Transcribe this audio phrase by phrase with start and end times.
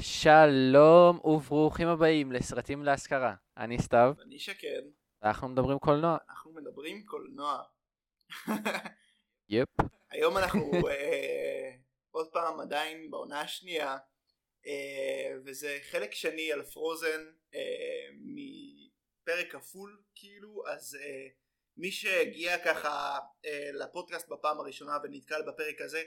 [0.00, 3.34] שלום וברוכים הבאים לסרטים להשכרה.
[3.56, 4.82] אני סתיו, אני שקד,
[5.22, 6.16] אנחנו מדברים קולנוע.
[6.28, 7.62] אנחנו מדברים קולנוע.
[9.48, 9.68] יפ.
[10.10, 11.70] היום אנחנו אה,
[12.10, 13.96] עוד פעם עדיין בעונה השנייה,
[14.66, 17.24] אה, וזה חלק שני על פרוזן
[17.54, 21.28] אה, מפרק כפול כאילו, אז אה,
[21.76, 26.02] מי שהגיע ככה אה, לפודקאסט בפעם הראשונה ונתקל בפרק הזה,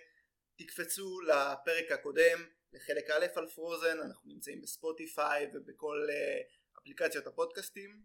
[0.57, 6.41] תקפצו לפרק הקודם, לחלק א' על פרוזן, אנחנו נמצאים בספוטיפיי ובכל אה,
[6.79, 8.01] אפליקציות הפודקאסטים,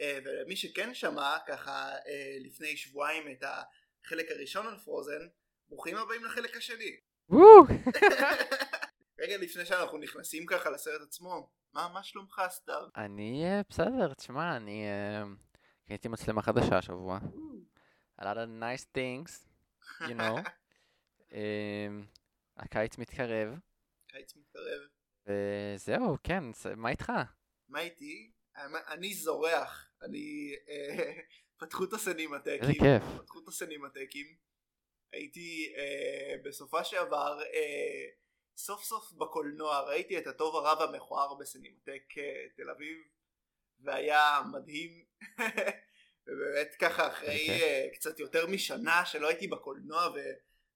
[0.00, 3.44] אה, ומי שכן שמע ככה אה, לפני שבועיים את
[4.04, 5.28] החלק הראשון על פרוזן,
[5.68, 6.96] ברוכים הבאים לחלק השני.
[9.20, 12.88] רגע לפני שאנחנו נכנסים ככה לסרט עצמו, מה, מה שלומך סתיו?
[12.96, 14.84] אני בסדר, תשמע, אני
[15.88, 17.18] קניתי מצלמה חדשה השבוע.
[18.20, 19.30] A lot of nice things,
[20.00, 20.38] you know.
[21.34, 21.88] אה,
[22.56, 23.58] הקיץ מתקרב,
[24.08, 24.80] קיץ מתקרב.
[25.26, 26.44] וזהו, כן,
[26.76, 27.12] מה איתך?
[27.68, 28.32] מה איתי?
[28.54, 30.54] האמת, אני זורח, אני...
[30.68, 31.12] אה,
[31.60, 32.62] פתחו את הסנימטקים.
[32.62, 33.02] איזה כיף.
[33.22, 34.36] פתחו את הסנימטקים.
[35.12, 38.06] הייתי אה, בסופה שעבר אה,
[38.56, 42.96] סוף סוף בקולנוע ראיתי את הטוב הרב המכוער בסנימטק אה, תל אביב
[43.80, 45.04] והיה מדהים
[46.26, 47.50] ובאמת ככה אחרי.
[47.50, 50.18] אה, קצת יותר משנה שלא הייתי בקולנוע ו,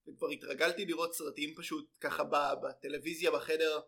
[0.09, 2.25] וכבר התרגלתי לראות סרטים פשוט ככה
[2.63, 3.81] בטלוויזיה בחדר.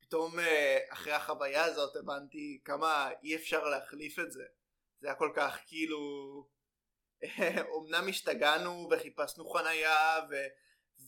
[0.00, 4.44] פתאום אה, אחרי החוויה הזאת הבנתי כמה אי אפשר להחליף את זה.
[5.00, 5.98] זה היה כל כך כאילו
[7.78, 10.34] אמנם השתגענו וחיפשנו חנייה ו...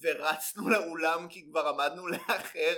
[0.00, 2.76] ורצנו לאולם כי כבר עמדנו לאחר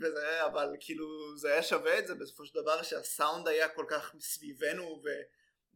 [0.00, 2.14] וזה אבל כאילו זה היה שווה את זה.
[2.14, 5.08] בסופו של דבר שהסאונד היה כל כך מסביבנו ו...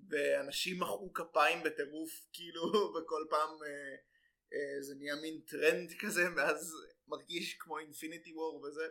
[0.08, 2.62] ואנשים מחאו כפיים בטירוף כאילו
[2.94, 3.96] וכל פעם אה,
[4.80, 6.74] זה נהיה מין טרנד כזה ואז
[7.08, 8.86] מרגיש כמו Infinity War וזה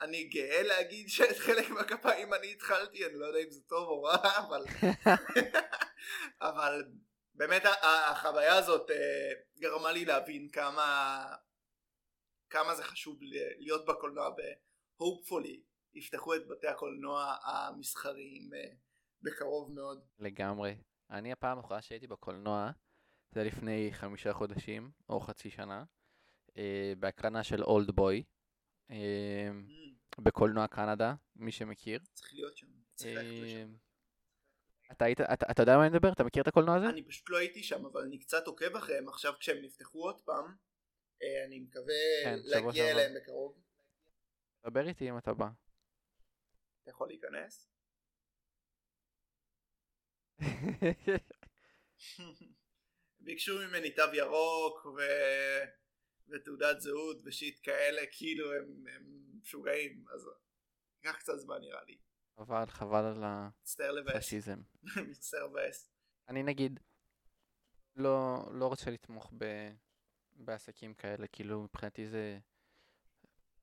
[0.00, 4.02] אני גאה להגיד שאת חלק מהכפיים אני התחלתי אני לא יודע אם זה טוב או
[4.02, 4.16] רע
[4.48, 4.64] אבל
[6.40, 6.84] אבל
[7.34, 11.24] באמת החוויה הזאת אה, גרמה לי להבין כמה
[12.50, 13.18] כמה זה חשוב
[13.58, 18.70] להיות בקולנוע ו-hopefully יפתחו את בתי הקולנוע המסחריים אה,
[19.22, 20.04] בקרוב מאוד.
[20.18, 20.76] לגמרי.
[21.10, 22.70] אני הפעם האחרונה שהייתי בקולנוע,
[23.30, 25.84] זה לפני חמישה חודשים, או חצי שנה,
[26.56, 28.22] אה, בהקרנה של אולד בוי,
[28.90, 32.00] אה, Mm, בקולנוע קנדה, מי שמכיר.
[32.14, 32.66] צריך להיות שם.
[32.94, 33.74] צריך ללכת אה, לשם.
[34.92, 36.12] אתה היית, אתה, אתה יודע מה אני מדבר?
[36.12, 36.88] אתה מכיר את הקולנוע הזה?
[36.88, 40.56] אני פשוט לא הייתי שם אבל אני קצת עוקב אחריהם עכשיו כשהם נפתחו עוד פעם
[41.46, 42.90] אני מקווה כן, להגיע.
[42.90, 43.58] אליהם בקרוב.
[44.66, 45.48] דבר איתי אם אתה בא.
[46.82, 47.68] אתה יכול להיכנס?
[53.20, 55.00] ביקשו ממני תו ירוק ו...
[56.28, 59.02] ותעודת זהות ושיט כאלה כאילו הם, הם
[59.42, 60.04] משוגעים.
[60.14, 60.28] אז
[61.04, 61.98] ייקח קצת זמן נראה לי.
[62.36, 63.24] חבל, חבל על
[64.08, 64.60] הפשיזם.
[65.10, 65.90] מצטער לבאס.
[66.28, 66.80] אני נגיד,
[67.96, 69.44] לא, לא רוצה לתמוך ב,
[70.32, 72.38] בעסקים כאלה, כאילו מבחינתי זה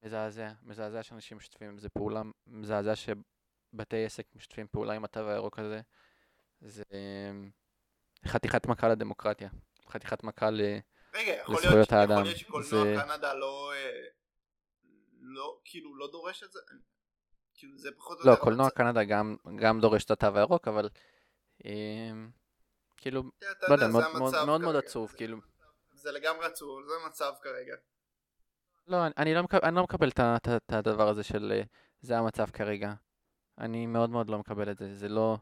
[0.04, 5.60] מזעזע, מזעזע שאנשים משתפים עם זה פעולה, מזעזע שבתי עסק משתפים פעולה עם התו הירוק
[5.60, 5.82] הזה,
[6.62, 6.84] זה
[8.28, 9.50] חתיכת מכה לדמוקרטיה,
[9.90, 10.62] חתיכת מכה ל...
[11.14, 12.24] רגע יכול לזכויות להיות, יכול האדם.
[12.24, 14.02] להיות שקולנוע זה- קנדה לא אה,
[15.22, 16.60] לא כאילו לא דורש את זה
[17.54, 18.70] כאילו זה פחות לא, קולנוע.
[18.70, 20.90] קנדה גם, גם דורש את התו הירוק, אבל
[21.66, 22.30] אמ,
[22.98, 23.24] כאילו,
[23.70, 23.88] לא יודע,
[24.46, 24.76] מאוד מאוד.
[24.76, 25.38] עצוב, זה- כאילו.
[25.94, 27.76] זה לגמרי עצוב זה המצב כרגע
[28.88, 31.62] לא, אני- אני לא מקבל, אני לא מקבל את הדבר הזה של אה,
[32.02, 32.94] זה המצב כרגע.
[33.58, 34.96] אני מאוד מאוד לא מקבל את זה.
[34.96, 35.38] זה לא,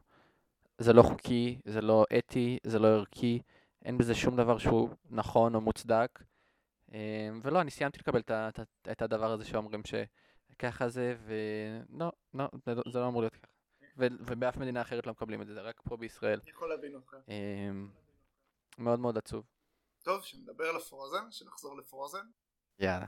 [0.77, 3.41] זה לא חוקי, זה לא אתי, זה לא ערכי,
[3.85, 6.23] אין בזה שום דבר שהוא נכון או מוצדק.
[6.93, 8.59] אה, ולא, אני סיימתי לקבל את, את,
[8.91, 13.47] את הדבר הזה שאומרים שככה זה, ולא, לא, זה לא, זה לא אמור להיות ככה.
[13.97, 16.39] ו, ובאף מדינה אחרת לא מקבלים את זה, זה רק פה בישראל.
[16.43, 17.71] אני יכול להבין אותך אה,
[18.77, 19.45] מאוד מאוד עצוב.
[20.03, 22.25] טוב שנדבר על הפרוזן שנחזור לפרוזן
[22.79, 23.07] יאללה.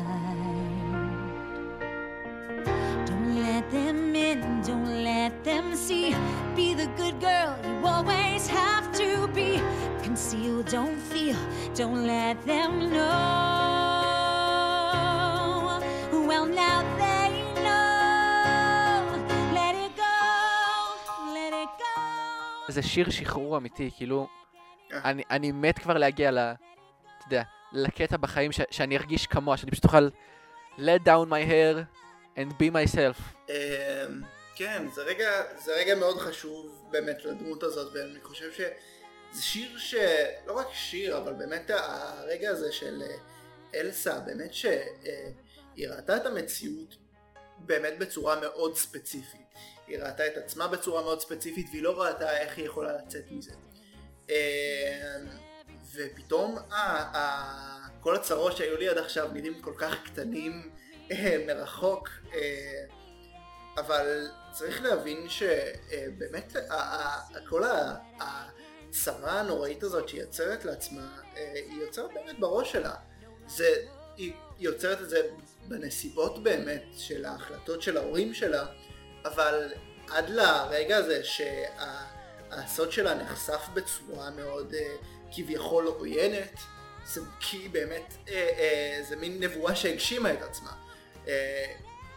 [6.97, 7.55] Good girl
[7.85, 9.59] always have to be
[10.03, 10.65] concealed.
[10.77, 11.39] Don't feel,
[11.75, 13.11] don't let them know.
[16.29, 17.29] Well, now they
[17.65, 19.03] know.
[19.57, 20.15] Let it go,
[21.37, 22.71] let it go.
[22.71, 24.27] זה שיר שחרור אמיתי, כאילו,
[24.93, 24.99] אה.
[25.03, 26.37] אני, אני מת כבר להגיע ל...
[26.37, 26.55] אתה
[27.27, 30.09] יודע, לקטע בחיים ש, שאני ארגיש כמוה, שאני פשוט אוכל
[30.77, 31.85] let down my hair
[32.37, 33.21] and be myself.
[33.49, 34.21] אמ,
[34.55, 39.95] כן, זה רגע, זה רגע מאוד חשוב באמת לדמות הזאת, ואני חושב שזה שיר ש...
[40.47, 43.15] לא רק שיר, אבל באמת הרגע הזה של אה,
[43.79, 46.95] אלסה, באמת שהיא ראתה את המציאות
[47.57, 49.41] באמת בצורה מאוד ספציפית.
[49.87, 53.51] היא ראתה את עצמה בצורה מאוד ספציפית, והיא לא ראתה איך היא יכולה לצאת מזה.
[54.29, 54.35] אמ,
[55.93, 60.71] ופתאום ה- ה- כל הצרות שהיו לי עד עכשיו נראים כל כך קטנים
[61.11, 62.09] אה, מרחוק.
[62.33, 62.83] אה,
[63.77, 66.55] אבל צריך להבין שבאמת
[67.49, 72.93] כל ה- הצרה הנוראית הזאת שהיא יוצרת לעצמה, אה, היא יוצרת באמת בראש שלה.
[73.47, 73.75] זה,
[74.17, 75.21] היא יוצרת את זה
[75.67, 78.65] בנסיבות באמת של ההחלטות של ההורים שלה,
[79.25, 79.73] אבל
[80.09, 84.95] עד לרגע הזה שהסוד שלה נחשף בצורה מאוד אה,
[85.35, 86.59] כביכול עוינת,
[87.05, 90.71] זה כי באמת אה, אה, זה מין נבואה שהגשימה את עצמה.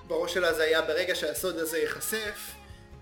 [0.07, 2.55] בראש שלה זה היה ברגע שהסוד הזה ייחשף,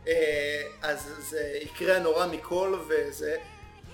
[0.07, 3.37] אה, אז זה יקרה הנורא מכל וזה,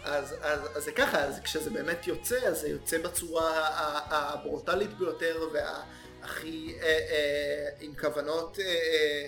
[0.04, 3.68] אז, אז, אז זה ככה, אז כשזה באמת יוצא, אז זה יוצא בצורה
[4.10, 9.26] הברוטלית ביותר והכי אה, אה, עם כוונות אה, אה,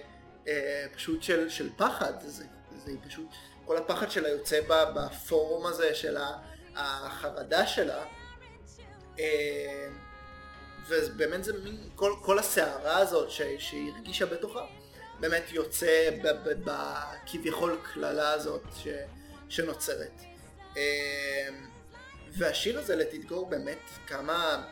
[0.49, 2.45] אה, פשוט של, של פחד, זה,
[2.85, 3.27] זה פשוט,
[3.67, 6.17] כל הפחד שלה יוצא בפורום הזה של
[6.77, 8.05] החרדה שלה.
[9.19, 9.89] אה,
[10.89, 14.67] ובאמת זה מין, כל, כל הסערה הזאת שהיא הרגישה בתוכה,
[15.21, 16.11] באמת יוצא
[16.65, 18.89] בכביכול קללה הזאת ש,
[19.49, 20.21] שנוצרת.
[20.77, 21.49] אה,
[22.39, 24.67] והשיר הזה לטיטגור באמת כמה,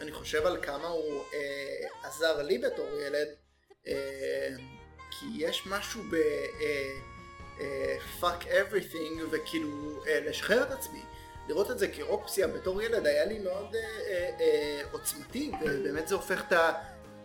[0.00, 3.28] אני חושב על כמה הוא אה, עזר לי בתור ילד,
[3.86, 4.48] אה,
[5.10, 6.14] כי יש משהו ב...
[6.14, 7.14] אה,
[7.60, 11.02] אה, fuck everything וכאילו אה, לשחרר את עצמי.
[11.48, 16.14] לראות את זה כאופציה בתור ילד היה לי מאוד אה, אה, אה, עוצמתי ובאמת זה
[16.14, 16.72] הופך את ה...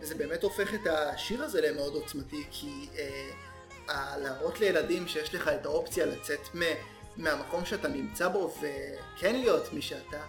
[0.00, 5.66] זה באמת הופך את השיר הזה למאוד עוצמתי כי אה, להראות לילדים שיש לך את
[5.66, 6.60] האופציה לצאת מ,
[7.16, 10.22] מהמקום שאתה נמצא בו וכן להיות מי שאתה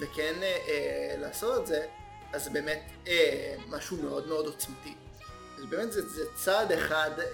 [0.00, 1.86] וכן אה, אה, לעשות את זה
[2.32, 4.94] אז זה באמת אה, משהו מאוד מאוד עוצמתי.
[5.58, 7.24] אז באמת זה, זה צעד אחד אה,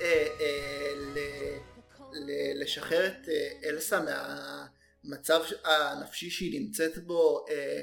[0.40, 1.18] אה, ל,
[2.12, 2.30] ל,
[2.62, 4.00] לשחרר את אה, אלסה
[5.04, 7.80] מהמצב הנפשי שהיא נמצאת בו אה,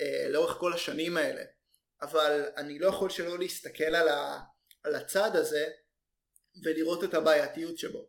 [0.00, 1.42] אה, לאורך כל השנים האלה.
[2.02, 4.40] אבל אני לא יכול שלא להסתכל על, ה,
[4.82, 5.68] על הצעד הזה
[6.64, 8.08] ולראות את הבעייתיות שבו.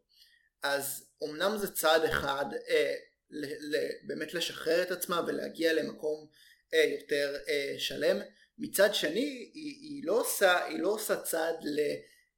[0.64, 2.96] אז אמנם זה צעד אחד אה,
[3.30, 6.28] ל, ל, באמת לשחרר את עצמה ולהגיע למקום
[6.74, 8.18] אה, יותר אה, שלם,
[8.58, 11.80] מצד שני היא, היא, לא עושה, היא לא עושה צעד ל,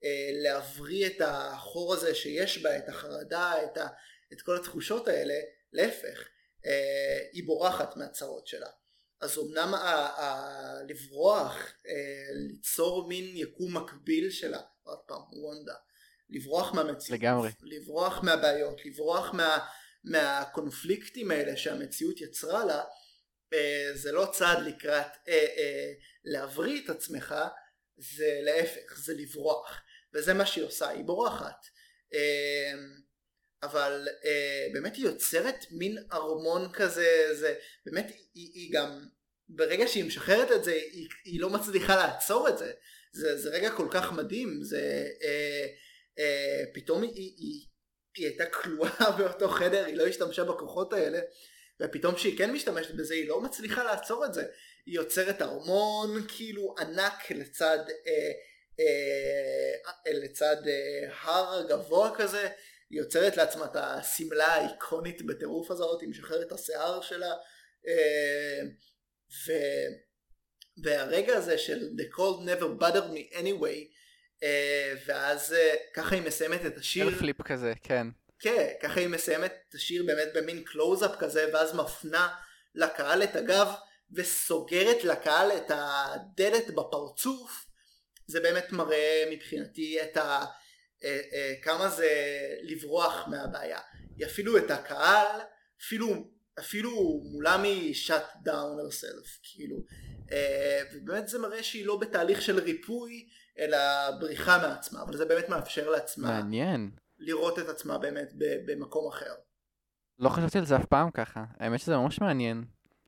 [0.03, 3.87] אה, להבריא את החור הזה שיש בה, את החרדה, את, ה,
[4.33, 5.35] את כל התחושות האלה,
[5.75, 6.27] להפך,
[6.65, 8.69] אה, היא בורחת מהצרות שלה.
[9.21, 9.77] אז אמנם ה-
[10.21, 11.93] ה- לברוח, אה,
[12.33, 15.75] ליצור מין יקום מקביל שלה, עוד פעם, וונדה,
[16.29, 17.49] לברוח מהמציאות, לגמרי.
[17.61, 19.59] לברוח מהבעיות, לברוח מה,
[20.03, 22.83] מהקונפליקטים האלה שהמציאות יצרה לה,
[23.53, 25.07] אה, זה לא צעד לקראת
[26.25, 27.35] להבריא את עצמך,
[27.97, 29.81] זה להפך, זה לברוח,
[30.13, 31.65] וזה מה שהיא עושה, היא בורחת.
[33.63, 39.05] אה, אבל אה, באמת היא יוצרת מין ארמון כזה, זה באמת היא, היא גם
[39.49, 42.71] ברגע שהיא משחררת את זה היא, היא לא מצליחה לעצור את זה,
[43.11, 45.67] זה, זה רגע כל כך מדהים, זה אה,
[46.19, 47.65] אה, פתאום היא, היא, היא,
[48.15, 51.19] היא הייתה כלואה באותו חדר, היא לא השתמשה בכוחות האלה
[51.81, 54.45] ופתאום שהיא כן משתמשת בזה היא לא מצליחה לעצור את זה,
[54.85, 58.31] היא יוצרת ארמון כאילו ענק לצד אה,
[58.79, 62.49] אה, לצד אה, הר גבוה כזה
[62.95, 67.33] היא יוצרת לעצמה את השמלה האיקונית בטירוף הזאת, היא משחררת את השיער שלה
[67.87, 68.61] אה,
[69.47, 69.51] ו...
[70.83, 73.95] והרגע הזה של The cold never bothered me anyway
[74.43, 78.07] אה, ואז אה, ככה היא מסיימת את השיר flip כזה, כן.
[78.39, 82.35] כן, ככה היא מסיימת את השיר באמת במין קלוז-אפ כזה, ואז מפנה
[82.75, 83.67] לקהל את הגב,
[84.11, 87.65] וסוגרת לקהל את הדלת בפרצוף.
[88.27, 90.45] זה באמת מראה מבחינתי את ה...
[91.03, 92.09] אה, אה, כמה זה
[92.63, 93.79] לברוח מהבעיה.
[94.25, 95.41] אפילו את הקהל,
[95.81, 99.77] אפילו, אפילו מולם היא shut down herself, כאילו.
[100.31, 103.27] אה, ובאמת זה מראה שהיא לא בתהליך של ריפוי,
[103.59, 103.77] אלא
[104.19, 106.27] בריחה מעצמה, אבל זה באמת מאפשר לעצמה.
[106.27, 106.91] מעניין.
[107.19, 108.29] לראות את עצמה באמת
[108.65, 109.33] במקום אחר.
[110.19, 111.43] לא חשבתי על זה אף פעם ככה.
[111.59, 112.65] האמת שזה ממש מעניין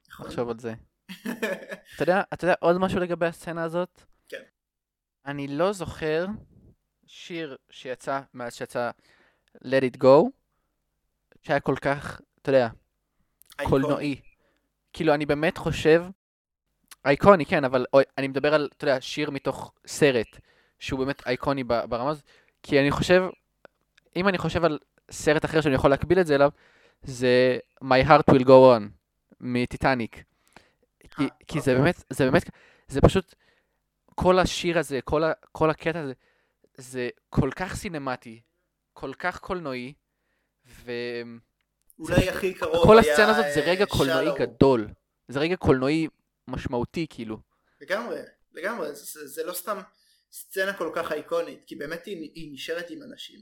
[0.09, 0.25] נכון?
[0.25, 0.73] לחשוב על זה.
[1.95, 4.01] אתה יודע, אתה יודע עוד משהו לגבי הסצנה הזאת?
[4.27, 4.41] כן.
[5.25, 6.25] אני לא זוכר
[7.07, 8.91] שיר שיצא מאז שיצא
[9.55, 10.29] Let It Go,
[11.41, 12.67] שהיה כל כך, אתה יודע,
[13.63, 14.21] קולנועי.
[14.93, 16.03] כאילו, אני באמת חושב,
[17.05, 20.39] אייקוני, כן, אבל אוי, אני מדבר על, אתה יודע, שיר מתוך סרט,
[20.79, 22.23] שהוא באמת אייקוני ברמה הזאת,
[22.63, 23.23] כי אני חושב,
[24.15, 24.79] אם אני חושב על
[25.11, 26.51] סרט אחר שאני יכול להקביל את זה אליו,
[27.03, 28.83] זה My Heart Will Go On,
[29.41, 30.23] מטיטניק.
[31.09, 31.83] כי, אה, כי זה אוקיי.
[31.83, 32.49] באמת, זה באמת,
[32.87, 33.35] זה פשוט,
[34.15, 36.13] כל השיר הזה, כל, ה, כל הקטע הזה,
[36.77, 38.41] זה כל כך סינמטי,
[38.93, 39.93] כל כך קולנועי,
[40.65, 40.91] ו...
[41.99, 44.39] אולי הכי קרוב כל היה, הסצנה הזאת זה אה, רגע קולנועי Shallow.
[44.39, 44.87] גדול.
[45.27, 46.07] זה רגע קולנועי
[46.47, 47.37] משמעותי, כאילו.
[47.81, 48.19] לגמרי,
[48.51, 49.77] לגמרי, זה, זה, זה לא סתם
[50.31, 53.39] סצנה כל כך אייקונית, כי באמת היא, היא נשארת עם אנשים.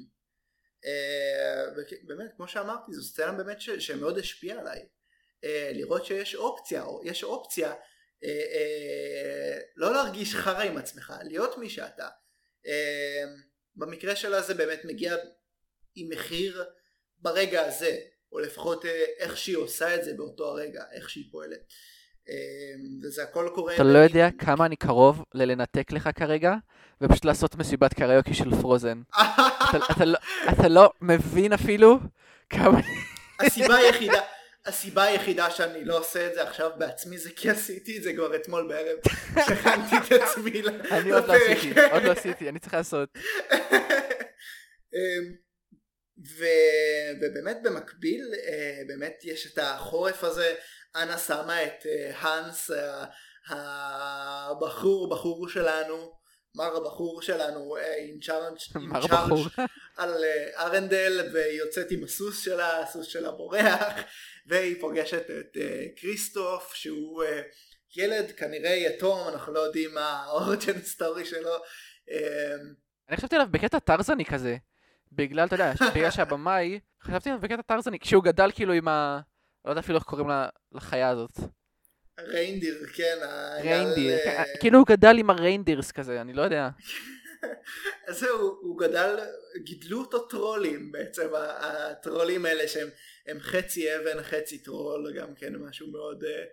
[0.85, 1.63] אה,
[2.03, 4.85] ובאמת, כמו שאמרתי, זו סצנה באמת ש, שמאוד השפיעה עליי.
[5.43, 7.73] אה, לראות שיש אופציה, או יש אופציה
[8.23, 12.07] אה, אה, לא להרגיש חרא עם עצמך, להיות מי שאתה.
[12.67, 13.23] אה,
[13.75, 15.15] במקרה שלה זה באמת מגיע
[15.95, 16.63] עם מחיר
[17.17, 17.97] ברגע הזה,
[18.31, 21.59] או לפחות אה, איך שהיא עושה את זה באותו הרגע, איך שהיא פועלת.
[22.29, 22.35] אה,
[23.03, 23.75] וזה הכל קורה...
[23.75, 26.55] אתה לא יודע כמה אני קרוב ללנתק לך כרגע,
[27.01, 29.01] ופשוט לעשות מסיבת קריוקי של פרוזן.
[29.11, 30.17] אתה, אתה, לא,
[30.49, 31.99] אתה לא מבין אפילו
[32.49, 32.79] כמה...
[33.39, 34.21] הסיבה היחידה,
[34.65, 38.35] הסיבה היחידה שאני לא עושה את זה עכשיו בעצמי זה כי עשיתי את זה כבר
[38.35, 38.97] אתמול בערב,
[39.47, 41.57] שהכנתי את עצמי ל- אני עוד לא לפרק.
[41.57, 43.09] עשיתי, עוד לא עשיתי, אני צריך לעשות.
[44.95, 45.35] אמ,
[46.37, 46.45] ו...
[47.21, 50.55] ובאמת במקביל אה, באמת יש את החורף הזה
[50.95, 52.71] אנה שמה את אה, האנס
[53.49, 56.15] הבחור בחור שלנו
[56.55, 59.45] מר הבחור שלנו אה, עם צ'ארג' עם מר צ'ארג' בחור.
[59.97, 63.93] על אה, ארנדל והיא יוצאת עם הסוס שלה, הסוס שלה בורח
[64.45, 67.41] והיא פוגשת את אה, כריסטוף שהוא אה,
[67.95, 71.51] ילד כנראה יתום אנחנו לא יודעים מה האורג'ן סטורי שלו
[72.11, 72.53] אה,
[73.09, 74.57] אני חשבתי עליו בקטע טרזני כזה.
[75.11, 79.19] בגלל, אתה יודע, בגלל שהבמאי, חשבתי עליו בקטע טרזני, כשהוא גדל כאילו עם ה...
[79.65, 81.31] לא יודע אפילו איך קוראים לה- לחיה הזאת.
[82.19, 83.17] reindeer כן
[83.61, 84.17] reindeer.
[84.25, 86.69] כן, כאילו הוא גדל עם ה reindeers כזה, אני לא יודע.
[88.07, 89.19] אז זהו, הוא גדל,
[89.63, 92.89] גידלו אותו טרולים בעצם, הטרולים האלה שהם
[93.27, 96.43] הם חצי אבן, חצי טרול, גם כן משהו מאוד, אה,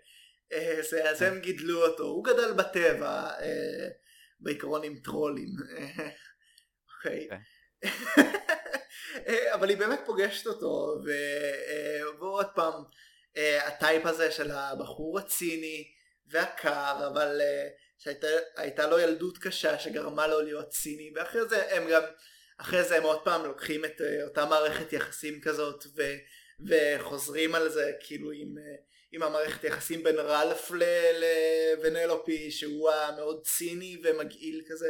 [0.53, 3.89] אה, זה, אז הם גידלו אותו, הוא גדל בטבע, אה,
[4.41, 5.49] בעיקרון עם טרולים,
[6.97, 7.29] אוקיי.
[9.29, 10.99] אה, אבל היא באמת פוגשת אותו,
[12.19, 12.83] ועוד פעם,
[13.67, 15.93] הטייפ הזה של הבחור הציני
[16.27, 17.41] והקר, אבל
[18.02, 22.02] שהייתה הייתה לו ילדות קשה שגרמה לו להיות ציני ואחרי זה הם גם
[22.59, 26.02] אחרי זה הם עוד פעם לוקחים את אה, אותה מערכת יחסים כזאת ו,
[26.68, 28.75] וחוזרים על זה כאילו עם, אה,
[29.12, 34.88] עם המערכת יחסים בין רלף לוונלופי שהוא המאוד ציני ומגעיל כזה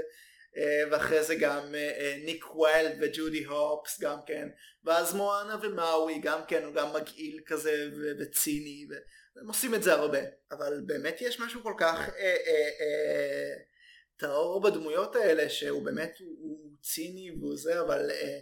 [0.91, 4.49] ואחרי זה גם אה, אה, ניק ויילד וג'ודי הופס גם כן
[4.85, 8.95] ואז מואנה ומאווי גם כן הוא גם מגעיל כזה ו- וציני ו...
[9.41, 10.19] הם עושים את זה הרבה,
[10.53, 13.55] אבל באמת יש משהו כל כך אה, אה, אה,
[14.17, 18.39] טהור בדמויות האלה שהוא באמת הוא, הוא ציני והוא זה, אבל אה,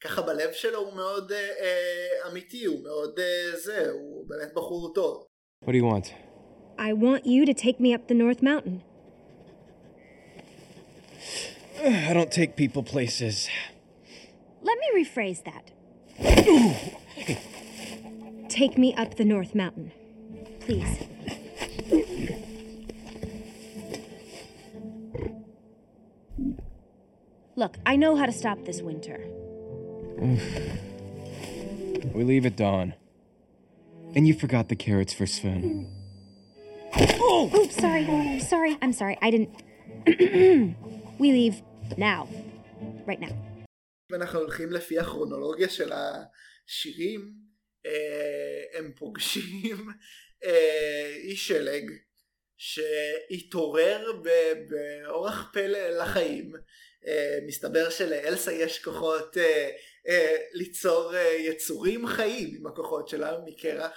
[0.00, 4.94] ככה בלב שלו הוא מאוד אה, אה, אמיתי, הוא מאוד אה, זה, הוא באמת בחור
[4.94, 5.26] טוב.
[5.64, 6.08] What do you want?
[6.78, 8.93] I want you to take me up the North Mountain.
[11.84, 13.48] I don't take people places.
[14.62, 15.70] Let me rephrase that.
[18.48, 19.92] take me up the North Mountain.
[20.60, 20.98] Please.
[27.56, 29.20] Look, I know how to stop this winter.
[32.14, 32.94] We leave at dawn.
[34.14, 35.88] And you forgot the carrots for Sven.
[36.96, 38.40] Oh, sorry.
[38.40, 38.78] Sorry.
[38.80, 39.18] I'm sorry.
[39.20, 40.76] I didn't.
[41.18, 41.62] we leave
[41.98, 42.26] now.
[43.06, 43.32] Right now.
[44.10, 47.32] אם אנחנו הולכים לפי הכרונולוגיה של השירים,
[47.86, 49.88] אה, הם פוגשים
[50.44, 51.90] אה, איש שלג
[52.56, 54.12] שהתעורר
[54.68, 56.52] באורח פלא לחיים.
[57.06, 59.36] אה, מסתבר שלאלסה יש כוחות
[60.52, 63.92] ליצור יצורים חיים עם הכוחות שלה מקרח.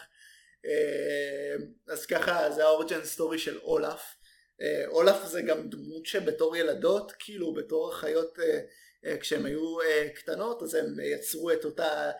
[1.87, 4.16] אז ככה זה האורג'ן סטורי של אולף.
[4.61, 8.59] אה, אולף זה גם דמות שבתור ילדות, כאילו בתור החיות אה,
[9.05, 9.77] אה, כשהן היו
[10.15, 12.11] קטנות אז הם יצרו את אותה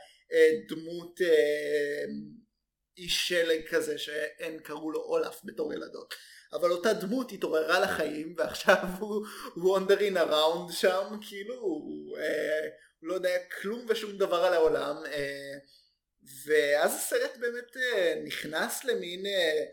[0.70, 1.20] דמות
[2.98, 6.13] איש שלג כזה שהן קראו לו אולף בתור ילדות.
[6.53, 9.25] אבל אותה דמות התעוררה לחיים ועכשיו הוא
[9.58, 12.67] וונדרין אראונד שם כאילו הוא, אה,
[13.01, 15.53] לא יודע כלום ושום דבר על העולם אה,
[16.46, 19.63] ואז הסרט באמת אה, נכנס למין, אה,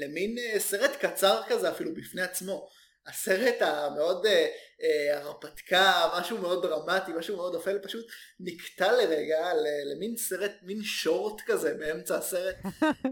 [0.00, 2.68] למין אה, סרט קצר כזה אפילו בפני עצמו.
[3.06, 4.46] הסרט המאוד אה,
[4.82, 8.06] אה, הרפתקה, משהו מאוד דרמטי, משהו מאוד אפל, פשוט
[8.40, 9.52] נקטע לרגע
[9.94, 12.56] למין סרט, מין שורט כזה באמצע הסרט,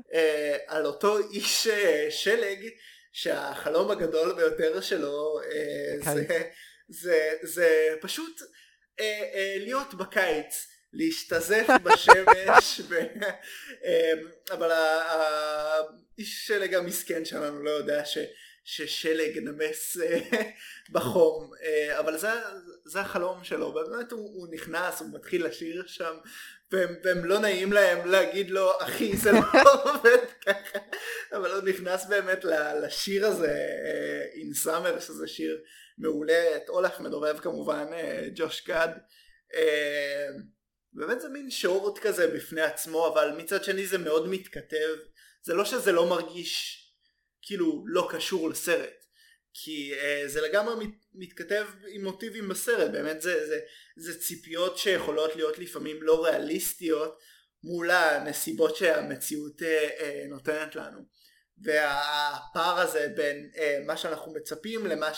[0.67, 1.69] על אותו איש
[2.11, 2.69] שלג,
[3.13, 5.41] שהחלום הגדול ביותר שלו
[6.01, 6.05] בקיץ.
[6.09, 6.39] זה,
[6.89, 8.41] זה, זה פשוט
[9.61, 10.74] להיות בקיץ.
[10.95, 12.95] להשתזף בשמש, ו...
[13.85, 14.13] אה,
[14.51, 18.19] אבל האיש שלג המסכן שלנו לא יודע ש...
[18.65, 20.21] ששלג נמס אה,
[20.91, 22.31] בחום, אה, אבל זה,
[22.85, 26.15] זה החלום שלו, באמת הוא, הוא נכנס, הוא מתחיל לשיר שם,
[26.73, 29.41] והם, והם לא נעים להם להגיד לו, אחי זה לא
[29.93, 30.79] עובד ככה,
[31.33, 32.45] אבל הוא נכנס באמת
[32.83, 33.53] לשיר הזה,
[33.85, 35.59] אה, In Summer, שזה שיר
[35.99, 37.87] מעולה, את אולף מדובב כמובן,
[38.35, 38.89] ג'וש גד,
[39.55, 40.29] אה,
[40.95, 44.95] באמת זה מין שורט כזה בפני עצמו, אבל מצד שני זה מאוד מתכתב,
[45.43, 46.81] זה לא שזה לא מרגיש
[47.43, 49.05] כאילו לא קשור לסרט
[49.55, 52.91] כי uh, זה לגמרי מת, מתכתב עם מוטיבים בסרט.
[52.91, 53.61] באמת זה, זה,
[53.97, 57.19] זה ציפיות שיכולות להיות לפעמים לא ריאליסטיות
[57.63, 61.01] מול הנסיבות שהמציאות uh, uh, נותנת לנו.
[61.59, 65.15] והפער הזה בין uh, מה שאנחנו מצפים למה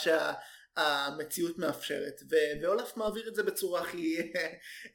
[0.77, 4.31] שהמציאות מאפשרת ו- ואולף מעביר את זה בצורה הכי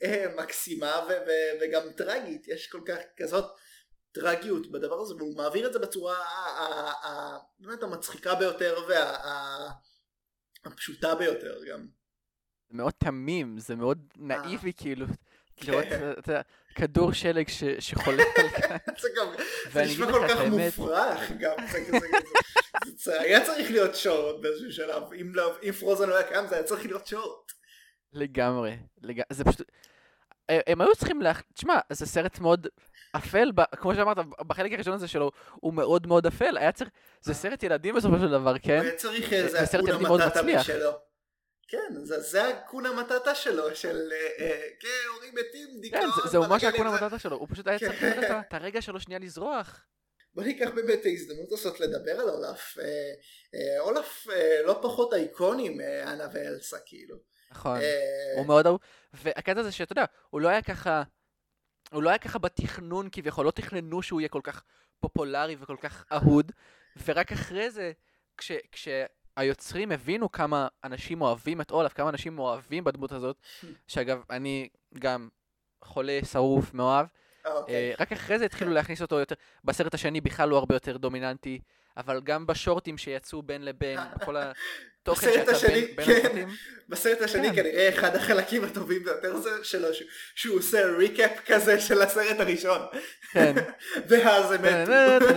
[0.02, 0.06] uh,
[0.42, 3.44] מקסימה ו- ו- וגם טרגית יש כל כך כזאת
[4.12, 6.16] טרגיות בדבר הזה והוא מעביר את זה בצורה
[7.58, 8.78] באמת המצחיקה ביותר
[10.64, 11.86] והפשוטה ביותר גם.
[12.68, 14.22] זה מאוד תמים, זה מאוד אה.
[14.22, 15.06] נאיבי כאילו.
[15.62, 15.72] כן.
[15.72, 15.86] לראות
[16.18, 16.40] את ה-
[16.74, 18.76] כדור שלג שחולק על כאן.
[19.00, 19.26] זה גם,
[19.72, 20.46] זה נשמע כל כך את.
[20.46, 21.56] מופרך גם,
[22.96, 26.54] זה היה צריך להיות שורט באיזשהו שלב, אם לא- אם פרוזן לא היה קיים זה
[26.54, 27.52] היה צריך להיות שורט.
[28.12, 29.20] לגמרי, לג...
[29.30, 29.62] זה פשוט...
[30.48, 31.32] הם- היו צריכים לה...
[31.54, 32.66] תשמע, זה סרט מאוד
[33.16, 33.62] אפל, ב...
[33.76, 34.16] כמו שאמרת,
[34.46, 36.90] בחלק הראשון הזה שלו הוא מאוד מאוד אפל, היה צריך...
[37.20, 38.80] זה סרט ילדים בסופו של דבר, הוא כן?
[38.80, 40.60] היה צריך איזה זה סרט אקונה ילדים מאוד מטאטה מצליח.
[40.60, 40.90] משלו.
[41.72, 46.30] כן, זה- זה הקונה מטאטה שלו, של אה, אה, כן, הורים מתים, כן, דיכאון, זה-
[46.30, 48.40] זהו ממש הקונה זה- מטאטה שלו, הוא פשוט היה צריך כן.
[48.40, 49.84] את הרגע שלו שנייה לזרוח.
[50.34, 52.78] בוא ניקח באמת את ההזדמנות הזאת לדבר על אולף.
[52.78, 54.26] אה, אולף
[54.64, 57.16] לא פחות איקוני מאנה ואלסה כאילו.
[57.50, 57.78] נכון.
[58.36, 58.80] הוא מאוד אהוב,
[59.14, 61.02] והקטע זה שאתה יודע, הוא לא היה ככה,
[61.92, 64.62] הוא לא היה ככה בתכנון כביכול, לא תכננו שהוא יהיה כל כך
[65.00, 66.52] פופולרי וכל כך אהוד,
[67.06, 67.92] ורק אחרי זה,
[68.36, 68.52] כש,
[69.36, 73.36] כשהיוצרים הבינו כמה אנשים אוהבים את אולף, כמה אנשים אוהבים בדמות הזאת,
[73.86, 74.68] שאגב, אני
[74.98, 75.28] גם
[75.84, 77.06] חולה שרוף מאוהב,
[77.46, 77.74] אה, אוקיי.
[77.74, 81.60] אה, רק אחרי זה התחילו להכניס אותו יותר, בסרט השני בכלל הוא הרבה יותר דומיננטי,
[81.96, 86.12] אבל גם בשורטים שיצאו בין לבין, בכל התוכן בסרט שיצא השני, בין, בין כן.
[86.12, 86.48] הסרטים.
[86.88, 87.56] בסרט השני כן.
[87.56, 89.88] כנראה אחד החלקים הטובים ביותר זה שלו,
[90.34, 92.78] שהוא עושה ריקאפ כזה של הסרט הראשון.
[93.32, 93.54] כן.
[94.08, 94.92] ואז הם מתו.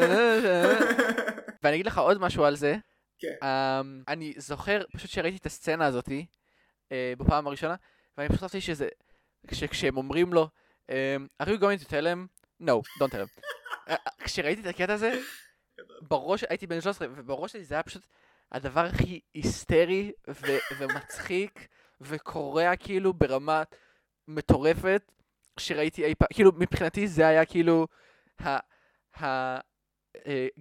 [1.63, 2.75] ואני אגיד לך עוד משהו על זה.
[3.19, 3.45] כן.
[3.47, 6.25] אמ, אני זוכר פשוט שראיתי את הסצנה הזאתי
[6.91, 7.75] אה, בפעם הראשונה,
[8.17, 8.87] ואני פשוט חשבתי שזה,
[9.47, 10.49] כש- כשהם אומרים לו,
[10.89, 12.43] אמ, are you going to tell him?
[12.63, 13.41] No, don't tell him.
[13.89, 15.19] אה, כשראיתי את הקטע הזה,
[16.01, 18.05] בראש, הייתי בן 13, ובראש שלי זה היה פשוט
[18.51, 21.67] הדבר הכי היסטרי ו- ומצחיק
[22.01, 23.63] וקורע כאילו ברמה
[24.27, 25.11] מטורפת
[25.59, 27.87] שראיתי אי פעם, כאילו מבחינתי זה היה כאילו
[28.41, 28.57] ה...
[29.23, 29.59] ה-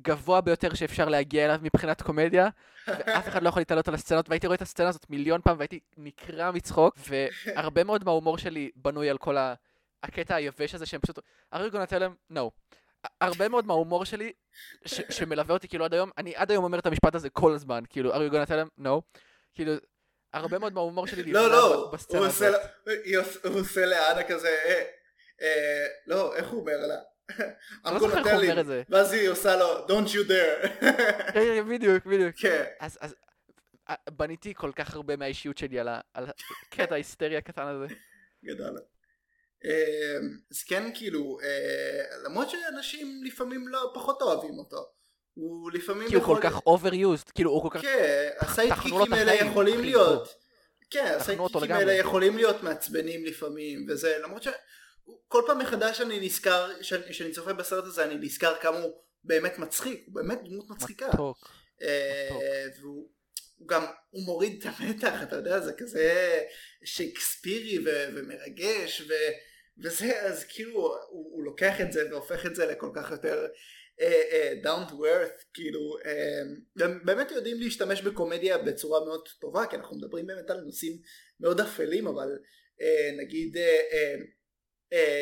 [0.02, 2.48] גבוה ביותר שאפשר להגיע אליו מבחינת קומדיה,
[2.88, 5.80] ואף אחד לא יכול להתעלות על הסצנות, והייתי רואה את הסצנה הזאת מיליון פעם והייתי
[5.96, 9.54] נקרע מצחוק, והרבה מאוד מההומור שלי בנוי על כל ה-
[10.02, 11.18] הקטע היבש הזה שהם פשוט,
[11.54, 12.32] are you gonna tell?
[12.36, 12.40] No.
[13.20, 14.32] הרבה מאוד מההומור שלי,
[14.84, 17.82] ש- שמלווה אותי כאילו עד היום, אני עד היום אומר את המשפט הזה כל הזמן,
[17.88, 18.82] כאילו, are you gonna tell?
[18.84, 18.88] No.
[19.54, 19.72] כאילו,
[20.32, 22.60] הרבה מאוד מההומור שלי לא, לא, בסצנה הזאת.
[23.04, 24.82] היא עוש- הוא עושה לאנה כזה, אה,
[25.42, 26.94] אה, לא, איך הוא אומר לה?
[27.30, 27.34] I'm
[27.84, 28.60] לא gonna זוכר איך הוא tell אומר him.
[28.60, 28.82] את זה.
[28.88, 30.68] ואז היא עושה לו, don't you dare.
[31.32, 32.36] כן, כן, בדיוק, בדיוק.
[32.36, 32.64] כן.
[32.80, 32.98] אז,
[33.90, 37.86] אה, בניתי כל כך הרבה מהאישיות שלי על הקטע ההיסטרי הקטן הזה.
[38.44, 38.78] גדול.
[39.64, 40.16] אה,
[40.50, 44.86] אז כן כאילו אה, למרות שאנשים לפעמים לא פחות אוהבים אותו
[45.34, 47.80] הוא לפעמים כי הוא כל כך overused, כאילו הוא כל כך...
[47.82, 49.88] כן הסיידקיקים את האלה יכולים חייבו.
[49.98, 50.34] להיות
[50.90, 51.74] כן הסיידקיקים לגמרי.
[51.82, 54.42] האלה יכולים להיות מעצבנים לפעמים וזה למרות
[55.04, 58.92] שכל פעם מחדש אני נזכר שאני שאני צופה בסרט הזה אני נזכר כמה הוא
[59.24, 61.50] באמת מצחיק הוא באמת דמות מצחיקה מתוק.
[61.82, 62.66] אה.
[62.80, 63.08] והוא
[63.58, 66.38] הוא גם הוא מוריד את המתח אתה יודע זה כזה
[66.84, 69.12] שייקספירי ו- ומרגש ו,
[69.82, 73.46] וזה אז כאילו הוא, הוא לוקח את זה והופך את זה לכל כך יותר
[74.00, 75.96] אה, אה, down to earth כאילו
[76.80, 80.98] הם באמת יודעים להשתמש בקומדיה בצורה מאוד טובה כי אנחנו מדברים באמת על נושאים
[81.40, 82.28] מאוד אפלים אבל
[83.16, 83.56] נגיד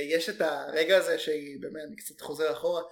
[0.08, 2.82] יש את הרגע הזה שהיא באמת, קצת חוזר אחורה,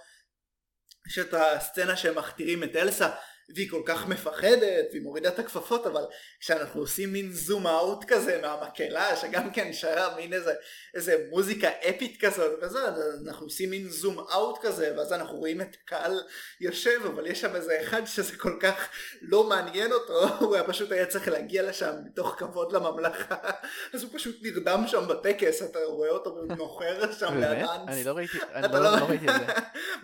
[1.07, 3.09] יש את הסצנה שהם מכתירים את אלסה
[3.55, 6.03] והיא כל כך מפחדת והיא מורידה את הכפפות אבל
[6.39, 10.53] כשאנחנו עושים מין זום אאוט כזה מהמקהלה שגם כן שרה מין איזה,
[10.93, 12.79] איזה מוזיקה אפית כזאת וזה
[13.27, 16.21] אנחנו עושים מין זום אאוט כזה ואז אנחנו רואים את הקהל
[16.61, 18.89] יושב אבל יש שם איזה אחד שזה כל כך
[19.21, 23.35] לא מעניין אותו הוא היה פשוט היה צריך להגיע לשם מתוך כבוד לממלכה.
[23.93, 28.37] אז הוא פשוט נרדם שם בטקס אתה רואה אותו ומוכר שם לאנס אני לא ראיתי,
[28.53, 29.53] אני לא, לא, לא ראיתי את זה.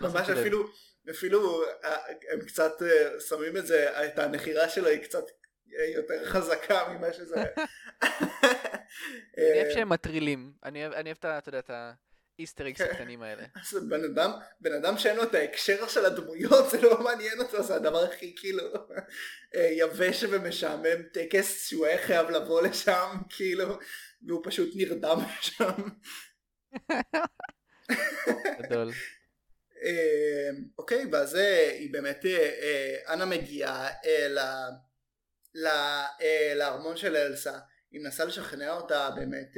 [0.00, 0.64] ממש אפילו
[1.10, 1.96] אפילו אה,
[2.32, 5.24] הם קצת אה, שמים את זה, את הנחירה שלו היא קצת
[5.78, 7.34] אה, יותר חזקה ממה שזה.
[9.38, 11.06] אני אוהב שהם מטרילים, אני אוהב
[11.58, 11.70] את
[12.38, 12.90] ה Easter eggs כן.
[12.90, 13.42] הקטנים האלה.
[13.62, 17.62] אז בן אדם, בן אדם שאין לו את ההקשר של הדמויות זה לא מעניין אותו,
[17.62, 18.64] זה הדבר הכי כאילו
[19.54, 23.78] יבש ומשעמם, טקס שהוא היה חייב לבוא לשם כאילו,
[24.26, 25.72] והוא פשוט נרדם שם.
[28.62, 28.90] גדול.
[29.82, 33.88] אמ, אוקיי, ואז אה, היא באמת, אה, אה, אנה מגיעה
[36.54, 37.58] לארמון של אלסה,
[37.90, 39.56] היא מנסה לשכנע אותה באמת,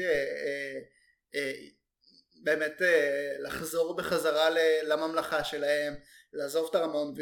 [2.43, 2.83] באמת
[3.39, 4.49] לחזור בחזרה
[4.83, 5.95] לממלכה שלהם,
[6.33, 7.15] לעזוב את הארמון,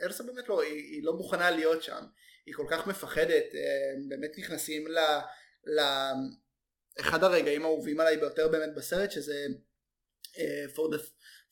[0.00, 2.04] ואלסה באמת לא, היא לא מוכנה להיות שם,
[2.46, 3.44] היא כל כך מפחדת,
[4.08, 4.98] באמת נכנסים ל...
[5.66, 5.80] ל
[7.00, 9.46] אחד הרגעים האהובים עליי ביותר באמת בסרט שזה
[10.34, 11.00] uh, for the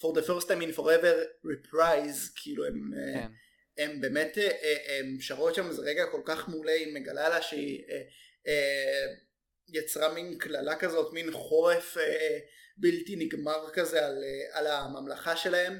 [0.03, 3.33] for the first time in forever reprise כאילו הם, אה, כן.
[3.79, 7.85] הם באמת אה, אה, הם שרות שם זה רגע כל כך מעולה מגלה לה שהיא
[9.69, 11.97] יצרה מין קללה כזאת מין חורף
[12.77, 15.79] בלתי נגמר כזה על, על הממלכה שלהם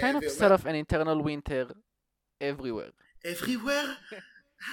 [0.00, 1.72] kind of set of an internal winter
[2.42, 2.92] everywhere
[3.24, 3.90] everywhere?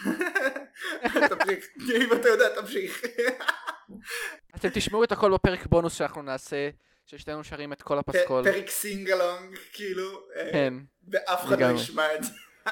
[2.01, 3.01] אם אתה יודע תמשיך
[4.55, 6.69] אתם תשמעו את הכל בפרק בונוס שאנחנו נעשה
[7.05, 8.43] ששתינו שרים את כל הפסקול.
[8.43, 10.73] פרק singalong, כאילו, אה, כן.
[11.11, 12.31] ואף אחד לא ישמע את זה.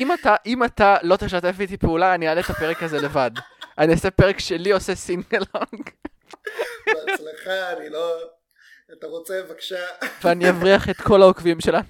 [0.00, 3.30] אם אתה, אם אתה לא תשתף איתי פעולה, אני אעלה את הפרק הזה לבד.
[3.78, 5.90] אני אעשה פרק שלי עושה singalong.
[6.86, 8.18] בהצלחה, אני לא...
[8.92, 9.86] אתה רוצה, בבקשה.
[10.24, 11.84] ואני אבריח את כל העוקבים שלנו.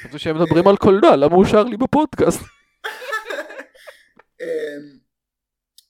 [0.00, 2.40] חשבתי שהם מדברים על קולנוע, למה הוא שר לי בפודקאסט?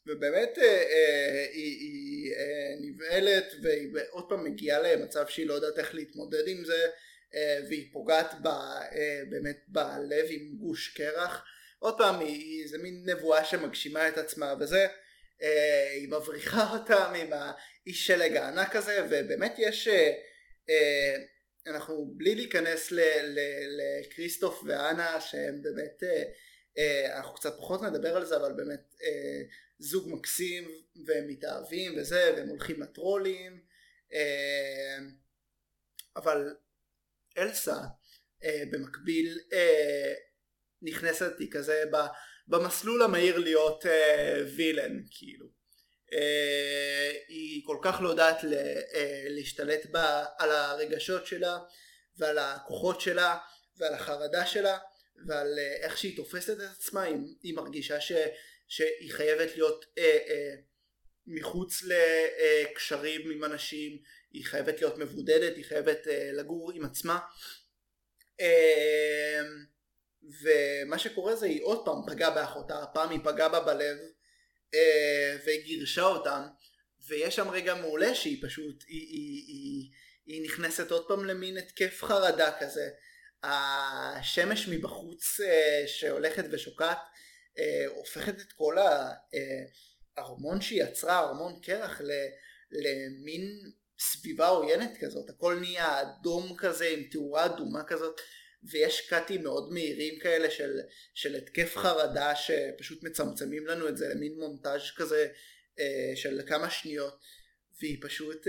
[0.09, 5.79] אמ, ובאמת אה, אה, היא, אה, נבהלת והיא עוד פעם מגיעה למצב שהיא לא יודעת
[5.79, 6.87] איך להתמודד עם זה
[7.69, 8.49] והיא פוגעת ב,
[9.31, 11.45] באמת בלב עם גוש קרח.
[11.79, 14.87] עוד פעם היא, היא זה מין נבואה שמגשימה את עצמה וזה
[15.91, 19.89] היא מבריחה אותם עם האיש שלג הענק הזה ובאמת יש
[21.67, 22.93] אנחנו בלי להיכנס
[23.79, 26.03] לקריסטוף ואנה שהם באמת
[27.17, 29.43] אנחנו קצת פחות נדבר על זה אבל באמת אה,
[29.79, 30.71] זוג מקסים
[31.07, 33.61] והם מתאהבים וזה והם הולכים לטרולים
[34.13, 34.99] אה,
[36.17, 36.55] אבל
[37.39, 37.79] אלסה
[38.45, 40.13] אה, במקביל אה,
[40.83, 41.85] נכנסת היא כזה
[42.49, 43.85] במסלול המהיר להיות
[44.57, 45.61] וילן כאילו.
[47.29, 48.37] היא כל כך לא יודעת
[49.29, 51.59] להשתלט בה על הרגשות שלה
[52.17, 53.39] ועל הכוחות שלה
[53.77, 54.79] ועל החרדה שלה
[55.27, 57.03] ועל איך שהיא תופסת את עצמה
[57.43, 58.13] היא מרגישה ש...
[58.69, 60.55] שהיא חייבת להיות אה, אה,
[61.27, 63.99] מחוץ לקשרים עם אנשים,
[64.33, 67.19] היא חייבת להיות מבודדת, היא חייבת אה, לגור עם עצמה.
[68.41, 69.41] אה,
[70.43, 73.99] ומה שקורה זה היא עוד פעם פגעה באחותה, הפעם היא פגעה בה בלב
[74.75, 76.43] אה, והיא גירשה אותם
[77.07, 79.91] ויש שם רגע מעולה שהיא פשוט, היא, היא, היא,
[80.27, 82.89] היא נכנסת עוד פעם למין התקף חרדה כזה.
[83.43, 86.99] השמש מבחוץ אה, שהולכת ושוקעת
[87.59, 88.77] אה, הופכת את כל
[90.17, 92.01] הארמון אה, שהיא יצרה, ארמון קרח,
[92.71, 98.21] למין סביבה עוינת כזאת, הכל נהיה אדום כזה עם תאורה אדומה כזאת
[98.63, 100.81] ויש קאטים מאוד מהירים כאלה של,
[101.15, 105.29] של התקף חרדה שפשוט מצמצמים לנו את זה למין מונטאז' כזה
[106.15, 107.21] של כמה שניות.
[107.81, 108.47] והיא פשוט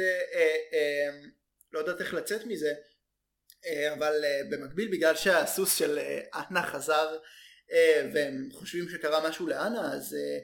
[1.72, 2.74] לא יודעת איך לצאת מזה
[3.94, 7.18] אבל אה, במקביל בגלל שהסוס של אה, אנה חזר
[7.72, 10.40] אה, והם חושבים שקרה משהו לאנה אז, אה,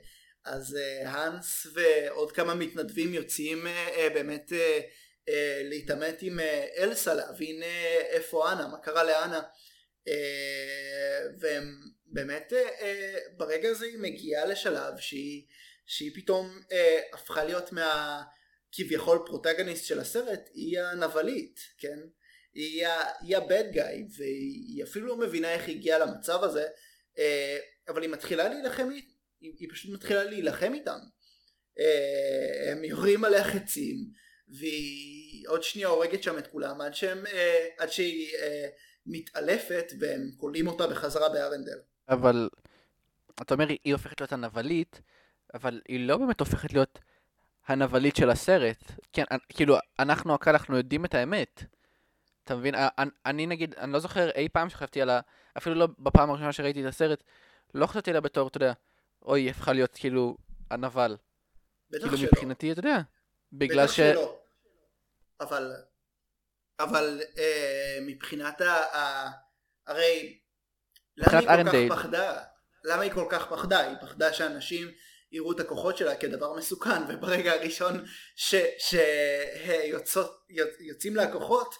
[0.45, 3.67] אז אה, האנס ועוד כמה מתנדבים יוצאים
[4.13, 4.51] באמת
[5.63, 6.39] להתעמת עם
[6.77, 7.63] אלסה להבין
[8.09, 9.41] איפה אנה, מה קרה לאנה
[11.39, 12.53] והם באמת
[13.37, 15.45] ברגע הזה היא מגיעה לשלב שהיא,
[15.85, 16.59] שהיא פתאום
[17.13, 18.21] הפכה להיות מה...
[18.71, 21.99] כביכול פרוטגניסט של הסרט היא הנבלית, כן?
[22.57, 26.67] היא, הבד גאי והיא אפילו לא מבינה איך היא הגיעה למצב הזה
[27.17, 29.03] אה, אבל היא מתחילה להילחם, היא,
[29.59, 30.99] היא פשוט מתחילה להילחם איתם.
[31.79, 34.05] אה, הם יורים עליה חצים,
[34.47, 38.29] והיא עוד שנייה הורגת שם את כולם עד, שהם, אה, עד שהיא
[39.05, 41.79] מתעלפת והם כולאים אותה בחזרה בארנדל.
[42.09, 42.49] אבל
[43.41, 45.01] אתה אומר היא הופכת להיות הנבלית,
[45.53, 46.99] אבל היא לא באמת הופכת להיות
[47.67, 48.91] הנבלית של הסרט.
[49.13, 51.63] כן, כאילו, אנחנו הקהל, אנחנו יודעים את האמת.
[52.47, 52.75] אתה מבין?
[52.75, 55.19] א- אני, אני נגיד, אני לא זוכר אי פעם שחשבתי על ה...
[55.57, 57.23] אפילו לא בפעם הראשונה שראיתי את הסרט,
[57.73, 58.73] לא חשבתי עליה בתור, אתה יודע,
[59.21, 60.37] אוי, היא הפכה להיות כאילו
[60.71, 61.17] הנבל.
[61.89, 62.27] בטח כאילו שלא.
[62.31, 62.97] מבחינתי, אתה יודע,
[63.53, 63.95] בגלל ש...
[63.95, 64.39] שלא.
[65.41, 65.73] אבל,
[66.79, 68.71] אבל אה, מבחינת ה...
[68.71, 69.29] ה
[69.87, 70.39] הרי
[71.17, 71.91] למה מבחינת ארנדייל.
[72.83, 73.79] למה היא כל כך פחדה?
[73.79, 74.87] היא פחדה שאנשים
[75.31, 78.05] יראו את הכוחות שלה כדבר מסוכן, וברגע הראשון
[80.77, 81.75] שיוצאים לה הכוחות,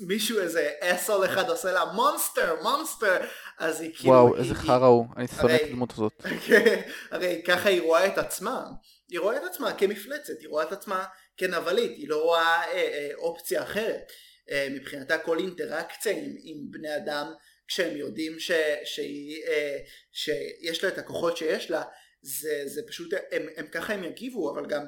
[0.00, 3.16] מישהו איזה אסול אחד עושה לה מונסטר, מונסטר,
[3.58, 4.14] אז היא כאילו...
[4.14, 6.12] וואו, איזה חרא הוא, אני שונא את הדמות הזאת.
[7.10, 8.64] הרי ככה היא רואה את עצמה,
[9.08, 11.04] היא רואה את עצמה כמפלצת, היא רואה את עצמה
[11.36, 14.12] כנבלית, היא לא רואה אה, אה, אופציה אחרת.
[14.50, 17.32] אה, מבחינתה כל אינטראקציה עם, עם בני אדם,
[17.68, 18.50] כשהם יודעים ש,
[18.84, 19.78] שהיא, אה,
[20.12, 21.82] שיש לה את הכוחות שיש לה,
[22.22, 24.84] זה, זה פשוט, הם, הם ככה הם יגיבו, אבל גם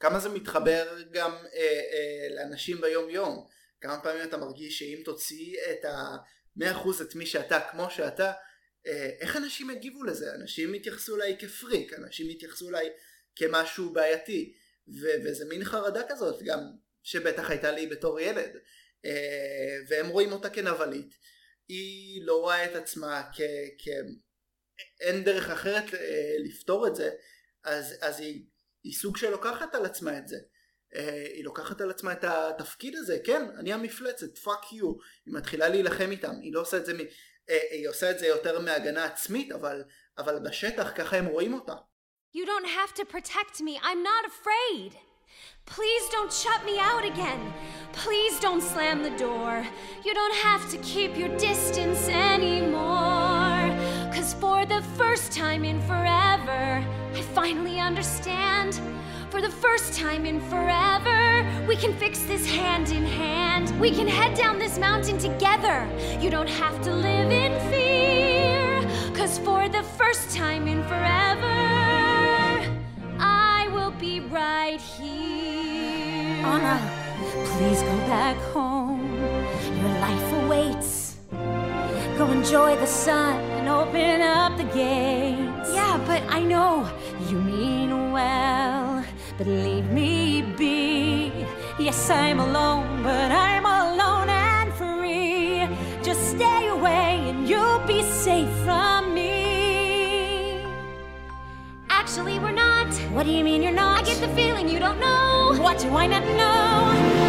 [0.00, 3.46] כמה זה מתחבר גם אה, אה, לאנשים ביום יום.
[3.80, 8.32] כמה פעמים אתה מרגיש שאם תוציא את ה-100% את מי שאתה כמו שאתה,
[8.86, 10.34] אה, איך אנשים יגיבו לזה?
[10.34, 12.90] אנשים יתייחסו אליי כפריק, אנשים יתייחסו אליי
[13.36, 14.52] כמשהו בעייתי,
[14.88, 16.60] ו- וזה מין חרדה כזאת גם
[17.02, 18.56] שבטח הייתה לי בתור ילד,
[19.04, 21.14] אה, והם רואים אותה כנבלית,
[21.68, 23.40] היא לא רואה את עצמה כ...
[25.00, 27.10] אין דרך אחרת אה, לפתור את זה,
[27.64, 28.44] אז, אז היא,
[28.84, 30.36] היא סוג שלוקחת על עצמה את זה.
[30.94, 34.92] אה, היא לוקחת על עצמה את התפקיד הזה, כן, אני המפלצת, fuck you,
[35.26, 37.00] היא מתחילה להילחם איתם, היא לא עושה את זה, מ...
[37.50, 39.84] אה, היא עושה את זה יותר מהגנה עצמית, אבל,
[40.18, 41.74] אבל בשטח ככה הם רואים אותה.
[42.34, 43.78] You don't have to protect me.
[43.88, 44.92] I'm not afraid.
[45.66, 47.52] Please don't shut me out again.
[47.92, 49.52] Please don't slam the door.
[50.04, 52.91] You don't have to keep your distance anymore.
[54.96, 58.80] First time in forever, I finally understand.
[59.30, 63.78] For the first time in forever, we can fix this hand in hand.
[63.80, 65.88] We can head down this mountain together.
[66.20, 68.82] You don't have to live in fear.
[69.14, 71.48] Cause for the first time in forever,
[73.18, 76.44] I will be right here.
[76.44, 76.78] Anna,
[77.56, 79.14] please go back home.
[79.80, 81.01] Your life awaits.
[82.18, 85.70] Go enjoy the sun and open up the gates.
[85.72, 86.88] Yeah, but I know
[87.28, 89.04] you mean well,
[89.38, 91.32] but leave me be.
[91.78, 95.66] Yes, I'm alone, but I'm alone and free.
[96.02, 100.62] Just stay away and you'll be safe from me.
[101.88, 102.92] actually, we're not.
[103.14, 104.02] What do you mean you're not?
[104.02, 105.56] I get the feeling you don't know.
[105.62, 107.21] What do I not know?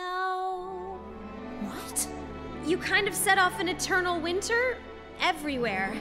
[0.00, 0.98] Snow.
[1.62, 2.08] What?
[2.64, 4.76] You kind of set off an eternal winter
[5.20, 5.94] everywhere.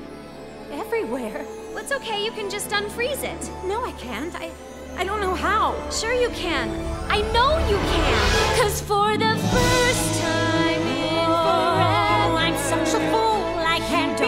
[0.71, 1.45] Everywhere?
[1.69, 3.51] Well, it's okay, you can just unfreeze it.
[3.65, 4.33] No, I can't.
[4.35, 4.51] I,
[4.95, 5.75] I don't know how.
[5.89, 6.69] Sure, you can.
[7.09, 8.61] I know you can.
[8.61, 11.43] Cause for the first time in Oh,
[11.77, 13.41] forever, I'm such a fool.
[13.75, 14.25] I can't be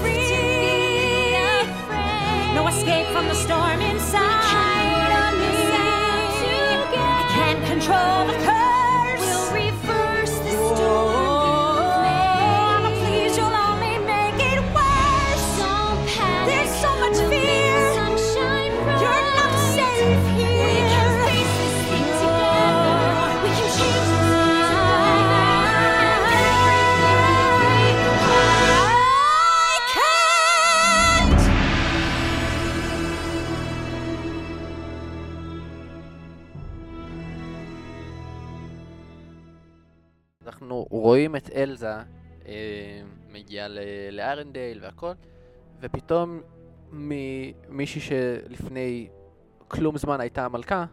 [0.00, 0.14] free.
[0.14, 0.74] be.
[2.54, 3.80] No escape from the storm
[40.90, 41.92] רואים את אלזה
[42.46, 43.68] אה, מגיעה
[44.12, 45.12] לארנדייל והכל,
[45.80, 46.40] ופתאום
[46.92, 49.08] מ- מישהי שלפני
[49.68, 50.84] כלום זמן הייתה המלכה,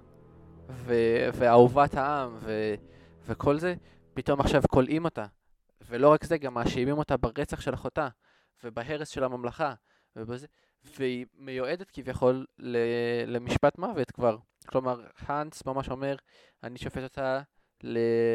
[0.70, 2.76] ו- ואהובת העם, ו-
[3.26, 3.76] וכל זה,
[4.14, 5.26] פתאום עכשיו כולאים אותה.
[5.90, 8.08] ולא רק זה, גם מאשימים אותה ברצח של אחותה,
[8.64, 9.74] ובהרס של הממלכה,
[10.16, 10.48] ובזה,
[10.98, 12.78] והיא מיועדת כביכול ל-
[13.36, 14.38] למשפט מוות כבר.
[14.68, 16.16] כלומר, האנס ממש אומר,
[16.64, 17.42] אני שופט אותה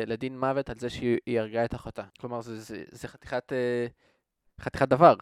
[0.07, 2.03] לדין מוות על זה שהיא היא הרגה את אחותה.
[2.21, 3.87] כלומר, זה, זה, זה חתיכת, אה,
[4.61, 5.15] חתיכת דבר.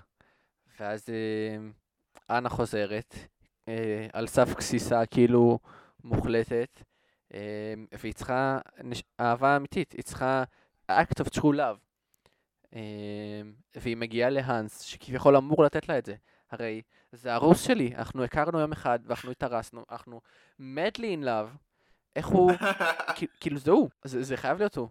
[0.81, 1.57] ואז אה,
[2.39, 3.15] אנה חוזרת,
[3.69, 5.59] אה, על סף גסיסה כאילו
[6.05, 6.83] מוחלטת,
[7.93, 10.45] והיא צריכה נש- אהבה אמיתית, היא צריכה
[10.93, 11.79] act of true love.
[13.77, 16.15] והיא מגיעה להאנס, שכביכול אמור לתת לה את זה.
[16.51, 16.83] הרי
[17.13, 20.21] זה הרוס שלי, אנחנו הכרנו יום אחד ואנחנו התארסנו, אנחנו
[20.59, 21.57] madly in love.
[22.17, 22.53] איך הוא,
[23.41, 24.89] כאילו זה הוא, זה, זה חייב להיות הוא.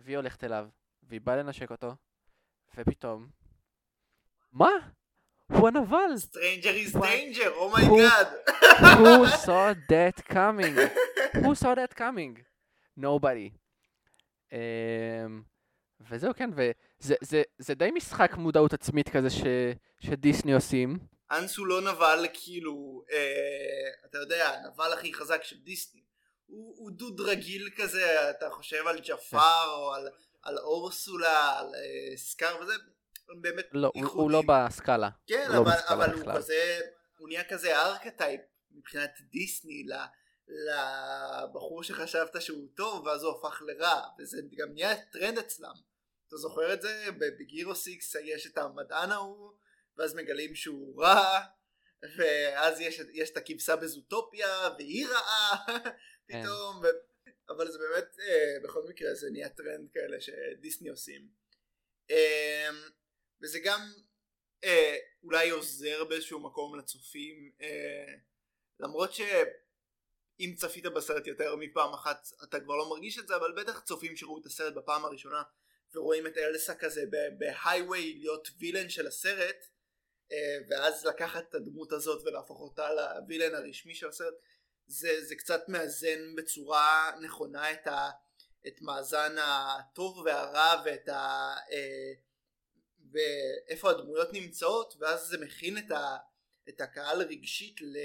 [0.00, 0.68] והיא הולכת אליו,
[1.02, 1.94] והיא באה לנשק אותו,
[2.76, 3.26] ופתאום,
[4.52, 4.68] מה?
[5.52, 6.12] הוא הנבל!
[6.30, 8.26] Stranger is danger, Who- oh my god.
[8.80, 10.76] Who saw that coming?
[11.36, 12.42] Who saw that coming?
[12.98, 13.50] Nobody.
[14.50, 14.54] Um,
[16.00, 19.42] וזהו, כן, וזה זה, זה די משחק מודעות עצמית כזה ש,
[20.00, 20.98] שדיסני עושים.
[21.30, 26.00] האנס הוא לא נבל כאילו, אה, אתה יודע, הנבל הכי חזק של דיסני.
[26.52, 30.08] הוא, הוא דוד רגיל כזה, אתה חושב על ג'פר או על,
[30.42, 32.72] על אורסולה, על אה, סקאר וזה,
[33.30, 34.30] הם באמת לא, הוא, הוא.
[34.30, 35.10] לא בסקאלה.
[35.26, 36.34] כן, לא אבל, בסקאלה אבל הוא.
[36.36, 36.80] כזה,
[37.18, 39.86] הוא נהיה כזה archetype מבחינת דיסני
[40.48, 45.74] לבחור שחשבת שהוא טוב ואז הוא הפך לרע, וזה גם נהיה טרנד אצלם.
[46.28, 47.06] אתה זוכר את זה?
[47.18, 49.52] בגירו סיקס יש את המדען ההוא,
[49.96, 51.40] ואז מגלים שהוא רע,
[52.16, 55.90] ואז יש, יש את הכבשה בזוטופיה, והיא רעה, כן.
[56.32, 56.86] פתאום, ו...
[57.48, 61.28] אבל זה באמת, אה, בכל מקרה זה נהיה טרנד כאלה שדיסני עושים.
[62.10, 62.70] אה,
[63.42, 63.80] וזה גם
[64.64, 68.14] אה, אולי עוזר באיזשהו מקום לצופים, אה,
[68.80, 73.80] למרות שאם צפית בסרט יותר מפעם אחת אתה כבר לא מרגיש את זה, אבל בטח
[73.80, 75.42] צופים שראו את הסרט בפעם הראשונה
[75.94, 77.04] ורואים את אלסה כזה
[77.38, 79.66] בהייווי להיות וילן של הסרט,
[80.32, 84.34] אה, ואז לקחת את הדמות הזאת ולהפוך אותה לווילן הרשמי של הסרט,
[84.92, 88.10] זה, זה קצת מאזן בצורה נכונה את, ה,
[88.66, 91.54] את מאזן הטוב והרע ואת ה...
[91.72, 92.12] אה,
[93.12, 96.16] ואיפה הדמויות נמצאות ואז זה מכין את, ה,
[96.68, 97.96] את הקהל רגשית ל,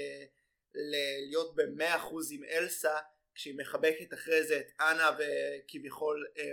[0.74, 0.96] ל,
[1.28, 2.98] להיות במאה אחוז עם אלסה
[3.34, 6.52] כשהיא מחבקת אחרי זה את אנה וכביכול אה,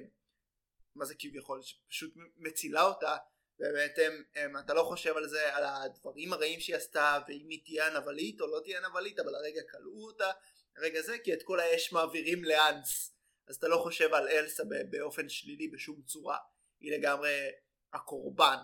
[0.96, 1.62] מה זה כביכול?
[1.62, 3.18] שפשוט מצילה אותה
[3.60, 7.62] באמת הם, הם, אתה לא חושב על זה על הדברים הרעים שהיא עשתה ואם היא
[7.66, 10.32] תהיה נבלית או לא תהיה נבלית אבל הרגע כלאו אותה
[10.78, 13.16] הרגע זה כי את כל האש מעבירים לאנס
[13.48, 16.38] אז אתה לא חושב על אלסה באופן שלילי בשום צורה
[16.80, 17.50] היא לגמרי
[17.94, 18.58] הקורבן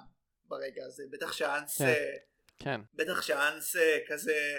[0.45, 1.85] ברגע הזה בטח שאנס כן.
[1.85, 2.15] אה,
[2.59, 2.81] כן.
[2.93, 4.57] בטח שאנס אה, כזה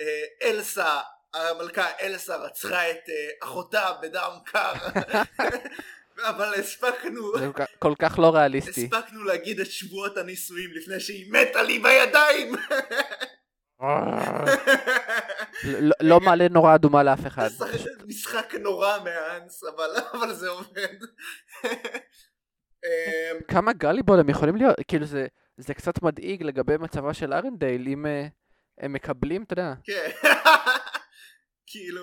[0.00, 1.00] אה, אלסה
[1.34, 3.04] המלכה אלסה רצחה את
[3.42, 4.72] אחותה בדם קר
[6.28, 7.38] אבל הספקנו.
[7.38, 7.46] זה
[7.78, 8.70] כל כך- לא ריאליסטי.
[8.94, 12.54] הספקנו להגיד את שבועות הנישואים לפני שהיא מתה לי בידיים.
[15.64, 17.48] לא- לא מעלה נורה אדומה לאף אחד.
[18.06, 20.96] משחק נורא מהאנס אבל אבל זה עובד.
[22.84, 27.88] אמ, כמה גליבול הם יכולים להיות, כאילו זה, זה קצת מדאיג לגבי מצבה של ארנדייל,
[27.88, 28.26] אם אה,
[28.78, 30.10] הם מקבלים, אתה יודע, כן.
[31.70, 32.02] כאילו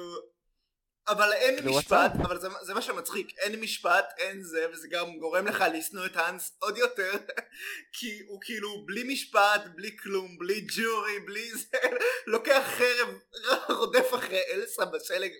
[1.09, 2.11] אבל אין משפט?
[2.21, 6.15] אבל זה, זה מה שמצחיק אין משפט אין זה וזה גם גורם לך לשנוא את
[6.15, 7.11] האנס עוד יותר
[7.97, 11.77] כי הוא כאילו בלי משפט בלי כלום בלי ג'ורי בלי זה
[12.33, 13.07] לוקח חרב
[13.79, 15.31] רודף אחרי אלסה בשלג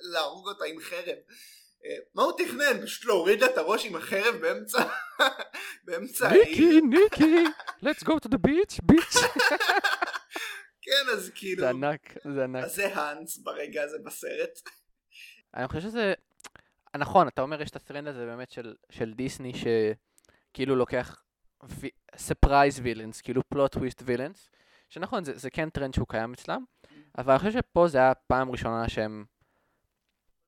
[0.00, 1.16] להרוג אותה עם חרב
[1.84, 2.82] אה, מה הוא תכנן?
[2.86, 4.84] פשוט להוריד לה את הראש עם החרב באמצע
[5.84, 7.44] באמצע העיר ניקי, ניקי,
[7.82, 9.18] let's go to the beach, beach.
[10.82, 12.00] כן אז כאילו זה ענק,
[12.34, 12.64] זה ענק.
[12.64, 14.60] אז זה האנס ברגע הזה בסרט
[15.56, 16.14] אני חושב שזה,
[16.96, 21.22] נכון, אתה אומר יש את הטרנד הזה באמת של, של דיסני שכאילו לוקח
[22.16, 24.50] surprise villains, כאילו plot twist villains,
[24.88, 26.64] שנכון, זה, זה כן טרנד שהוא קיים אצלם,
[27.18, 29.24] אבל אני חושב שפה זה היה פעם ראשונה שהם,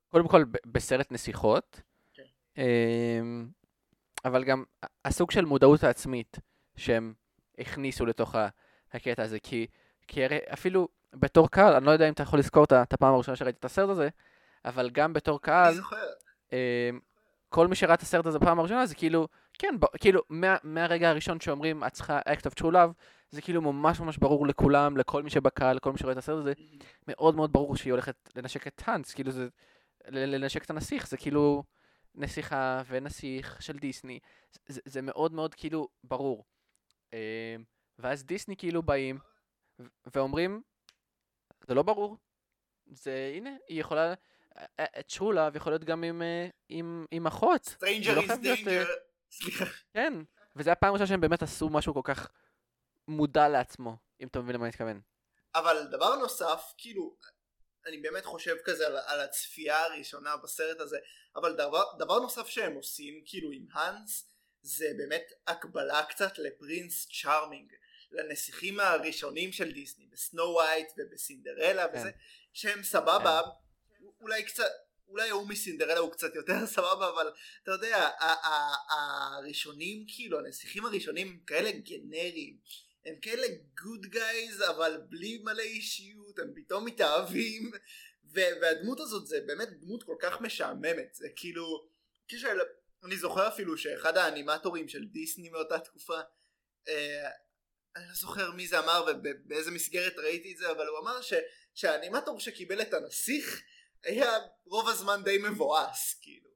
[0.09, 1.81] קודם כל בסרט נסיכות,
[2.15, 2.23] כן.
[2.59, 3.49] אמ,
[4.25, 4.65] אבל גם
[5.05, 6.39] הסוג של מודעות העצמית
[6.77, 7.15] שהם
[7.59, 8.35] הכניסו לתוך
[8.93, 9.67] הקטע הזה, כי,
[10.09, 13.37] כי הרי אפילו בתור קהל, אני לא יודע אם אתה יכול לזכור את הפעם הראשונה
[13.37, 14.09] שראיתי את הסרט הזה,
[14.69, 15.75] אבל גם בתור קהל,
[16.53, 17.01] אמ,
[17.49, 19.29] כל מי שראה את הסרט הזה בפעם הראשונה זה כאילו,
[19.59, 22.93] כן, ב- כאילו, מה, מהרגע הראשון שאומרים את צריכה act of true love,
[23.31, 26.53] זה כאילו ממש ממש ברור לכולם, לכל מי שבקהל, לכל מי שרואה את הסרט הזה,
[27.09, 29.49] מאוד מאוד ברור שהיא הולכת לנשק את האנס, כאילו זה,
[30.09, 31.65] לנשק את הנסיך, זה כאילו
[32.15, 34.19] נסיכה ונסיך של דיסני,
[34.67, 36.45] זה, זה מאוד מאוד כאילו ברור.
[37.13, 37.19] אמ,
[37.99, 39.19] ואז דיסני כאילו באים
[40.15, 40.63] ואומרים,
[41.67, 42.17] זה לא ברור,
[42.87, 44.15] זה, הנה, היא יכולה,
[45.09, 47.67] true love יכול להיות גם עם, אה, עם, עם אחות.
[47.67, 48.89] Stranger לא is חייב להיות, אה, danger
[49.31, 49.65] סליחה.
[49.95, 50.13] כן,
[50.57, 52.31] וזה הפעם הראשונה שהם באמת עשו משהו כל כך
[53.09, 55.01] מודע לעצמו, אם אתה מבין למה אני מתכוון.
[55.55, 57.17] אבל דבר נוסף כאילו
[57.87, 60.99] אני באמת חושב כזה על, על הצפייה הראשונה בסרט הזה
[61.37, 64.31] אבל דבר, דבר נוסף שהם עושים כאילו עם האנס
[64.63, 67.73] זה באמת הקבלה קצת לפרינס צ'ארמינג
[68.11, 72.11] לנסיכים הראשונים של דיסני בסנו ווייט ובסינדרלה וזה
[72.53, 73.41] שהם סבבה
[74.21, 74.71] אולי קצת
[75.09, 77.33] אולי ההוא מסינדרלה הוא קצת יותר סבבה אבל
[77.63, 78.11] אתה יודע
[78.91, 82.57] הראשונים כאילו הנסיכים הראשונים כאלה גנריים.
[83.05, 83.47] הם כאלה
[83.83, 87.71] good guys אבל בלי מלא אישיות, הם פתאום מתאהבים,
[88.33, 91.89] והדמות הזאת זה באמת דמות כל כך משעממת, זה כאילו,
[92.29, 92.61] כשאל...
[93.05, 96.21] אני זוכר אפילו שאחד האנימטורים של דיסני מאותה תקופה,
[96.89, 97.31] אה,
[97.97, 101.35] אני לא זוכר מי זה אמר ובאיזה מסגרת ראיתי את זה, אבל הוא אמר ש-
[101.75, 103.63] שהאנימטור שקיבל את הנסיך
[104.05, 104.33] היה
[104.65, 106.49] רוב הזמן די מבואס, כאילו.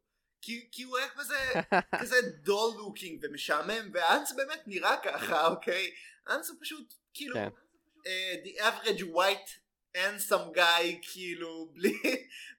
[0.43, 1.53] כי, כי הוא היה כזה,
[2.01, 5.95] כזה dull looking ומשעמם, והאנס באמת נראה ככה, אוקיי?
[6.29, 7.49] אנס הוא פשוט, כאילו, כן.
[7.99, 9.51] uh, the average white
[9.97, 11.93] handsome guy, כאילו, בלי,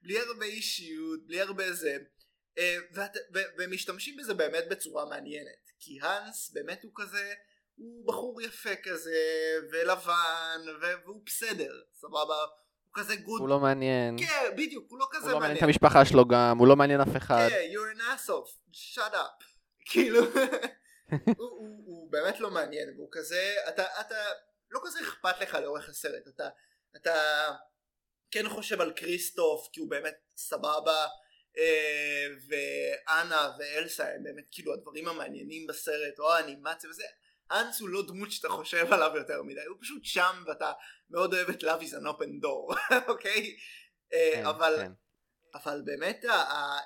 [0.01, 1.97] בלי הרבה אישיות, בלי הרבה זה.
[2.55, 2.61] Uh,
[2.93, 5.71] ואת, ו, ומשתמשים בזה באמת בצורה מעניינת.
[5.79, 7.33] כי האנס באמת הוא כזה,
[7.75, 9.19] הוא בחור יפה כזה,
[9.71, 12.45] ולבן, והוא בסדר, סבבה?
[12.95, 13.41] הוא כזה גוד.
[13.41, 14.17] הוא לא מעניין.
[14.19, 15.57] כן, בדיוק, הוא לא כזה הוא לא מעניין מעניין.
[15.57, 17.47] את המשפחה שלו גם, הוא לא מעניין אף אחד.
[17.49, 19.43] כן, you're an asshole, shut up.
[19.89, 20.19] כאילו,
[21.85, 24.15] הוא באמת לא מעניין, והוא כזה, אתה, אתה,
[24.71, 26.47] לא כזה אכפת לך לאורך הסרט, אתה,
[26.95, 27.15] אתה
[28.31, 31.07] כן חושב על כריסטוף, כי הוא באמת סבבה,
[31.57, 37.03] אה, ואנה ואלסה הם באמת כאילו הדברים המעניינים בסרט, או האנימציה וזה,
[37.51, 40.71] אנס הוא לא דמות שאתה חושב עליו יותר מדי, הוא פשוט שם ואתה
[41.09, 42.77] מאוד אוהב את Love is an open door,
[43.11, 43.55] אוקיי?
[44.13, 44.91] אה, כן, אבל כן.
[45.55, 46.25] אבל באמת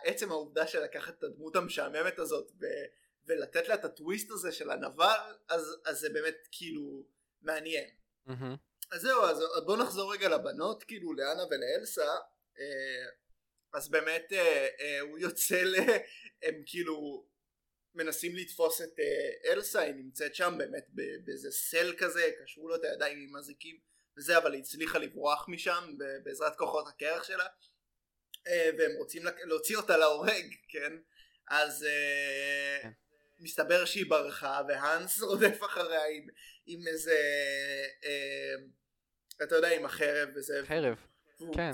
[0.03, 2.85] עצם העובדה של לקחת את הדמות המשעממת הזאת ו-
[3.27, 7.05] ולתת לה את הטוויסט הזה של הנבל אז, אז זה באמת כאילו
[7.41, 7.89] מעניין.
[8.25, 8.55] מהמם.
[8.91, 12.11] אז זהו אז בוא נחזור רגע לבנות כאילו לאנה ולאלסה
[12.59, 13.05] אה,
[13.73, 14.33] אז באמת
[14.79, 15.75] אה, הוא יוצא ל...
[16.43, 17.25] הם כאילו
[17.97, 20.85] מנסים לתפוס את אה, אלסה היא נמצאת שם באמת
[21.23, 23.79] באיזה סל כזה קשרו לו את הידיים עם אזיקים
[24.17, 27.47] וזה אבל היא הצליחה לברוח משם בעזרת כוחות הקרח שלה
[28.47, 30.93] אה, והם רוצים להוציא אותה להורג כן
[31.47, 32.89] אז אה, כן.
[33.39, 36.27] מסתבר שהיא ברחה והאנס רודף אחריה עם,
[36.65, 37.19] עם איזה
[38.05, 38.55] אה,
[39.43, 40.97] אתה יודע עם החרב וזה חרב.
[41.55, 41.71] כן.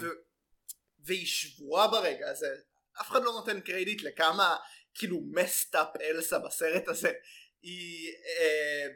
[0.99, 2.55] והיא שבורה ברגע הזה
[3.01, 4.57] אף אחד לא נותן קרדיט לכמה
[4.94, 7.12] כאילו מסטאפ אלסה בסרט הזה
[7.62, 8.88] היא אה,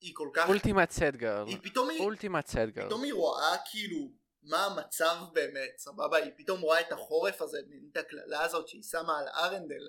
[0.00, 1.46] היא כל כך אולטימט סד גרל.
[1.46, 2.86] היא פתאום היא אולטימט סד גרל.
[2.86, 6.16] פתאום היא רואה כאילו מה המצב באמת סבבה?
[6.16, 7.58] היא פתאום רואה את החורף הזה
[7.92, 9.88] את הקללה הזאת שהיא שמה על ארנדל.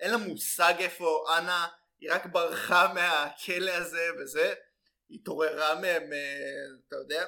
[0.00, 1.66] אין לה מושג איפה אנה
[2.00, 4.54] היא רק ברחה מהכלא הזה וזה.
[5.08, 6.18] היא התעוררה מהם אה,
[6.88, 7.26] אתה יודע?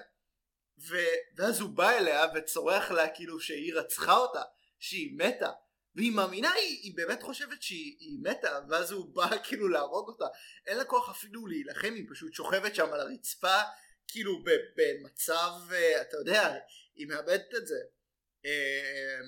[0.88, 0.96] ו...
[1.36, 4.42] ואז הוא בא אליה וצורח לה כאילו שהיא רצחה אותה
[4.78, 5.50] שהיא מתה
[5.96, 10.26] והיא מאמינה היא, היא באמת חושבת שהיא היא מתה ואז הוא בא כאילו להרוג אותה.
[10.66, 13.60] אין לה כוח אפילו להילחם היא פשוט שוכבת שם על הרצפה
[14.08, 14.44] כאילו
[14.76, 16.54] במצב אה, אתה יודע
[16.94, 17.78] היא מאבדת את זה.
[18.44, 19.20] אה,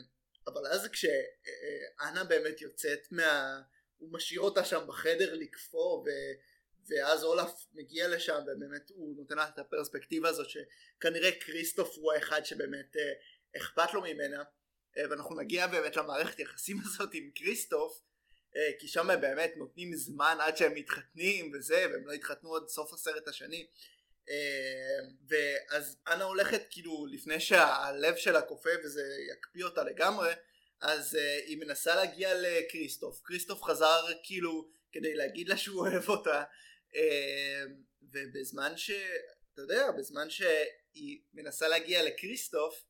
[0.47, 3.61] אבל אז כשאנה באמת יוצאת מה...
[3.99, 6.09] הוא משאיר אותה שם בחדר לקפוא ו...
[6.89, 12.45] ואז אולף מגיע לשם ובאמת הוא נותן לה את הפרספקטיבה הזאת שכנראה כריסטוף הוא האחד
[12.45, 13.13] שבאמת אה,
[13.57, 14.39] אכפת לו ממנה.
[14.39, 14.58] אה,
[15.11, 18.03] ואנחנו נגיע באמת למערכת יחסים הזאת עם כריסטוף
[18.57, 22.69] אה, כי שם הם באמת נותנים זמן עד שהם מתחתנים וזה והם לא התחתנו עד
[22.69, 23.67] סוף הסרט השני.
[24.31, 30.33] אה, ואז אנה הולכת כאילו לפני שהלב שלה קופא וזה יקפיא אותה לגמרי
[30.81, 31.15] אז
[31.47, 36.45] היא מנסה להגיע לכריסטוף כריסטוף חזר כאילו כדי להגיד לה שהוא אוהב אותה
[38.03, 38.91] ובזמן ש...
[39.55, 42.85] אתה יודע בזמן שהיא מנסה להגיע לכריסטוף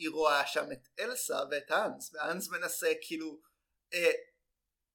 [0.00, 3.40] היא רואה שם את אלסה ואת האנס והאנס מנסה כאילו
[3.94, 3.96] uh,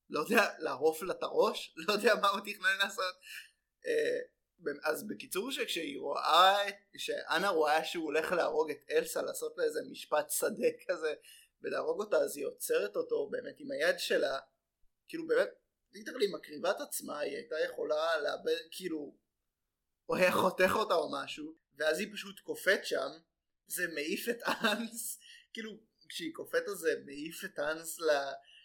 [0.09, 3.15] לא יודע לערוף לה את הראש לא יודע מה הוא תכנן לעשות.
[3.83, 4.35] uh,
[4.83, 6.57] אז בקיצור שכשהיא רואה,
[6.97, 11.13] שאנה רואה שהוא הולך להרוג את אלסה, לעשות לה איזה משפט שדה כזה
[11.61, 14.39] ולהרוג אותה, אז היא עוצרת אותו באמת עם היד שלה,
[15.07, 15.49] כאילו באמת,
[15.93, 19.15] ליטרלי מקריבה את עצמה, היא הייתה יכולה לאבד, כאילו,
[20.05, 23.09] הוא היה חותך אותה או משהו, ואז היא פשוט קופאת שם,
[23.67, 25.19] זה מעיף את אנס,
[25.53, 27.99] כאילו, כשהיא קופאת אז זה מעיף את אנס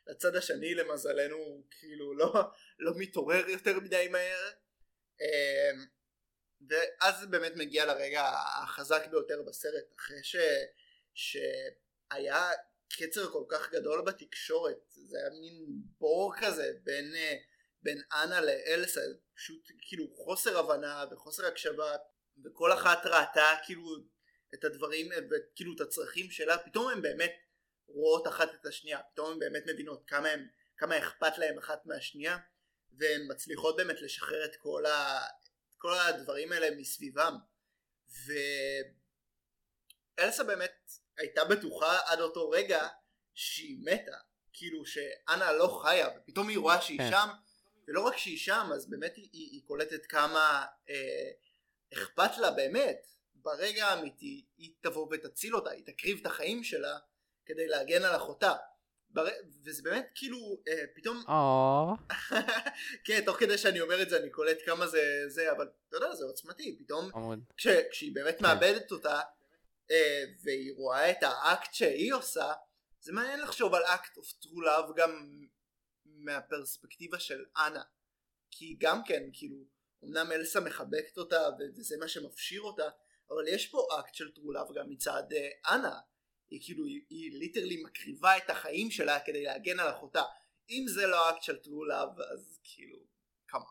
[0.07, 2.33] לצד השני, למזלנו, הוא כאילו לא,
[2.79, 4.51] לא מתעורר יותר מדי מהר.
[5.21, 5.87] אמ,
[6.69, 8.33] ואז זה באמת מגיע לרגע
[8.63, 10.37] החזק ביותר בסרט אחרי ש...
[11.15, 12.51] שהיה
[12.93, 15.67] קצר כל כך גדול בתקשורת זה היה מין
[15.99, 17.37] בור כזה בין, אה,
[17.83, 19.01] בין אנה לאלסה
[19.35, 21.97] פשוט כאילו חוסר הבנה וחוסר הקשבה
[22.45, 23.83] וכל אחת ראתה כאילו
[24.55, 27.33] את הדברים וכאילו את הצרכים שלה פתאום הן באמת
[27.87, 30.47] רואות אחת את השנייה פתאום הן באמת מבינות כמה, הם,
[30.77, 32.39] כמה אכפת להם אחת מהשנייה
[32.99, 35.21] והן מצליחות באמת לשחרר את כל, ה...
[35.79, 37.35] כל הדברים האלה מסביבם
[40.19, 42.89] ואלסה באמת הייתה בטוחה עד אותו רגע
[43.35, 44.17] שהיא מתה
[44.53, 47.11] כאילו שאנה לא חיה ופתאום היא רואה שהיא כן.
[47.11, 47.29] שם
[47.89, 51.31] ולא רק שהיא שם אז באמת היא, היא, היא קולטת כמה אה,
[51.93, 53.07] אכפת לה באמת
[53.43, 56.99] ברגע האמיתי היא תבוא ותציל אותה היא תקריב את החיים שלה
[57.47, 58.55] כדי להגן על אחותה.
[59.13, 59.27] בר...
[59.65, 61.93] וזה באמת כאילו אה, פתאום או,
[63.07, 66.15] כן תוך כדי שאני אומר את זה אני קולט כמה זה זה אבל אתה יודע
[66.15, 66.79] זה עוצמתי.
[66.79, 67.11] פתאום.
[67.57, 69.21] כש, כשהיא באמת מאבדת אותה
[69.91, 72.53] אה, והיא רואה את האקט שהיא עושה
[73.01, 75.41] זה מעניין לחשוב על אקט of true love גם
[76.05, 77.83] מהפרספקטיבה של אנה.
[78.51, 79.57] כי גם כן כאילו
[80.05, 82.89] אמנם אלסה מחבקת אותה ו- וזה מה שמפשיר אותה
[83.31, 86.01] אבל יש פה אקט של love גם מצד אה, אנה.
[86.51, 90.23] היא כאילו היא, היא literally מקריבה את החיים שלה כדי להגן על אחותה.
[90.71, 91.57] אם זה לא אקט של
[91.91, 92.99] love אז כאילו
[93.49, 93.65] כמה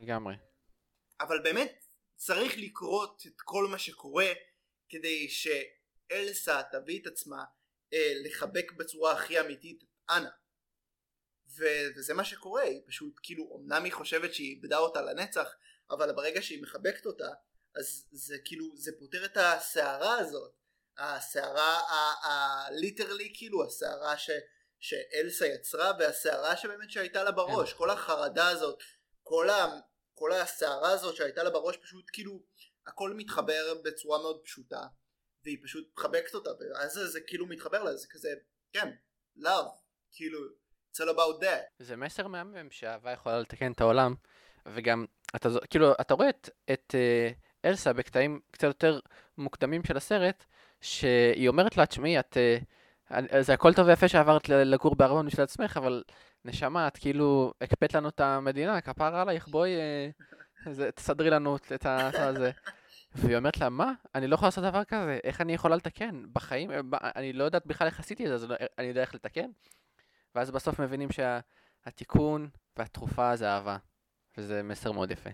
[0.00, 0.34] לגמרי.
[1.20, 1.84] אבל באמת
[2.16, 4.32] צריך לקרות את כל מה שקורה
[4.88, 7.44] כדי שאלסה תביא את עצמה
[7.92, 10.30] אה, לחבק בצורה הכי אמיתית את אנה.
[11.58, 15.54] ו- וזה מה שקורה היא פשוט כאילו אמנם היא חושבת שהיא איבדה אותה לנצח
[15.90, 17.28] אבל ברגע שהיא מחבקת אותה
[17.76, 20.52] אז זה כאילו זה פותר את הסערה הזאת.
[20.98, 21.80] הסערה
[22.22, 24.30] הליטרלי כאילו הסערה ש,
[24.78, 27.72] שאלסה יצרה והסערה שבאמת שהייתה לה בראש.
[27.72, 28.78] כל החרדה הזאת
[29.22, 29.66] כל, ה,
[30.14, 32.42] כל הסערה הזאת שהייתה לה בראש פשוט כאילו
[32.86, 34.86] הכל מתחבר בצורה מאוד פשוטה
[35.44, 36.50] והיא פשוט מחבקת אותה.
[36.50, 38.28] ואז זה, זה כאילו מתחבר לה זה כזה
[38.72, 38.88] כן
[39.38, 39.70] love
[40.12, 40.38] כאילו
[40.92, 41.62] it's all about that.
[41.78, 44.14] זה מסר מהמם שאהבה יכולה לתקן את העולם,
[44.66, 45.06] וגם,
[45.36, 47.30] אתה, כאילו, אתה רואה את, את אה,
[47.70, 49.00] אלסה בקטעים קצת יותר
[49.38, 50.44] מוקדמים של הסרט,
[50.80, 52.58] שהיא אומרת לה, תשמעי, את, אה,
[53.10, 56.02] אני- זה הכל טוב ויפה שעברת לגור בארמון בשביל עצמך, אבל
[56.44, 60.10] נשמה, את כאילו הקפאת לנו את המדינה, כפרה עלייך, בואי, אה,
[60.94, 62.50] תסדרי לנו את ה- הזה.
[63.14, 63.92] והיא אומרת לה, מה?
[64.14, 66.22] אני לא יכולה לעשות דבר כזה, איך אני יכולה לתקן?
[66.32, 66.80] בחיים, אה,
[67.16, 69.50] אני לא יודעת בכלל איך עשיתי את זה, אז לא- אני יודע איך לתקן?
[70.34, 73.76] ואז בסוף מבינים שהתיקון והתרופה זה אהבה,
[74.38, 75.30] וזה מסר מאוד יפה.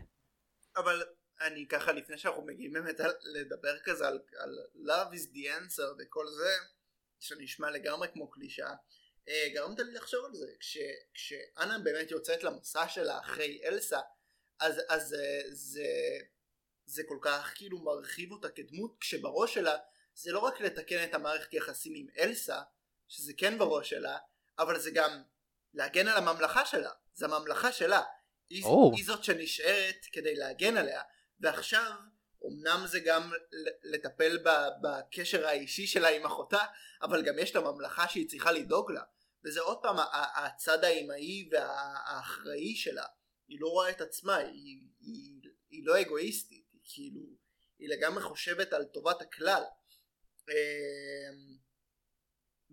[0.77, 1.03] אבל
[1.41, 6.27] אני ככה לפני שאנחנו מגיעים באמת לדבר כזה על, על love is the answer וכל
[6.29, 6.51] זה
[7.21, 8.69] שנשמע לגמרי כמו קלישה
[9.29, 10.79] אה, גרמת לי לחשוב על זה כש,
[11.15, 14.01] כשאנה באמת יוצאת למסע שלה אחרי אלסה
[14.61, 15.87] אז, אז אה, זה,
[16.85, 19.77] זה כל כך כאילו מרחיב אותה כדמות כשבראש שלה
[20.15, 22.63] זה לא רק לתקן את המערכת יחסים עם אלסה
[23.09, 24.19] שזה כן בראש שלה
[24.59, 25.23] אבל זה גם
[25.75, 28.03] להגן על הממלכה שלה זה הממלכה שלה
[28.51, 28.93] היא, או.
[28.97, 31.03] היא זאת שנשארת כדי להגן עליה.
[31.41, 31.93] ועכשיו
[32.47, 33.33] אמנם זה גם
[33.83, 34.39] לטפל
[34.83, 36.65] בקשר האישי שלה עם אחותה
[37.03, 39.03] אבל גם יש לה ממלכה שהיא צריכה לדאוג לה.
[39.45, 39.97] וזה עוד פעם
[40.37, 43.07] הצד האימהי והאחראי שלה.
[43.49, 45.41] היא לא רואה את עצמה היא, היא,
[45.71, 47.21] היא לא אגואיסטית היא כאילו
[47.79, 49.63] היא לגמרי חושבת על טובת הכלל.
[50.49, 51.57] אמ,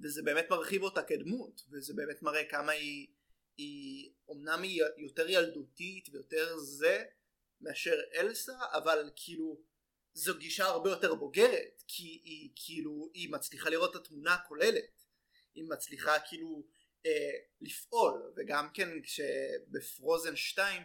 [0.04, 3.08] וזה באמת מרחיב אותה כדמות וזה באמת מראה כמה היא
[3.58, 7.04] היא אומנם היא יותר ילדותית ויותר זה
[7.62, 9.62] מאשר אלסה אבל כאילו
[10.14, 15.02] זו גישה הרבה יותר בוגרת כי היא כאילו היא מצליחה לראות את התמונה הכוללת.
[15.56, 16.68] היא מצליחה כאילו
[17.06, 17.32] אה,
[17.62, 20.84] לפעול וגם כן כשבפרוזן 2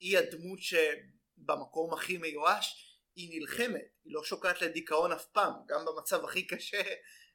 [0.00, 3.88] היא הדמות שבמקום הכי מיואש היא נלחמת.
[4.04, 6.82] היא לא שוקעת לדיכאון אף פעם גם במצב הכי קשה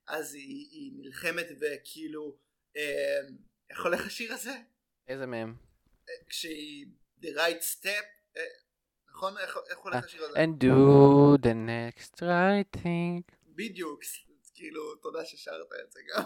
[0.07, 2.37] אז היא, היא נלחמת וכאילו
[2.77, 3.19] אה,
[3.69, 4.53] איך הולך השיר הזה?
[5.07, 5.55] איזה מהם?
[6.27, 6.85] כשהיא
[7.21, 8.05] the right step
[8.37, 8.41] אה,
[9.09, 9.37] נכון?
[9.37, 10.43] איך, הולך אה, השיר הזה?
[10.43, 13.35] And do the next right thing.
[13.45, 14.01] בדיוק
[14.59, 16.23] כאילו תודה ששרת את זה גם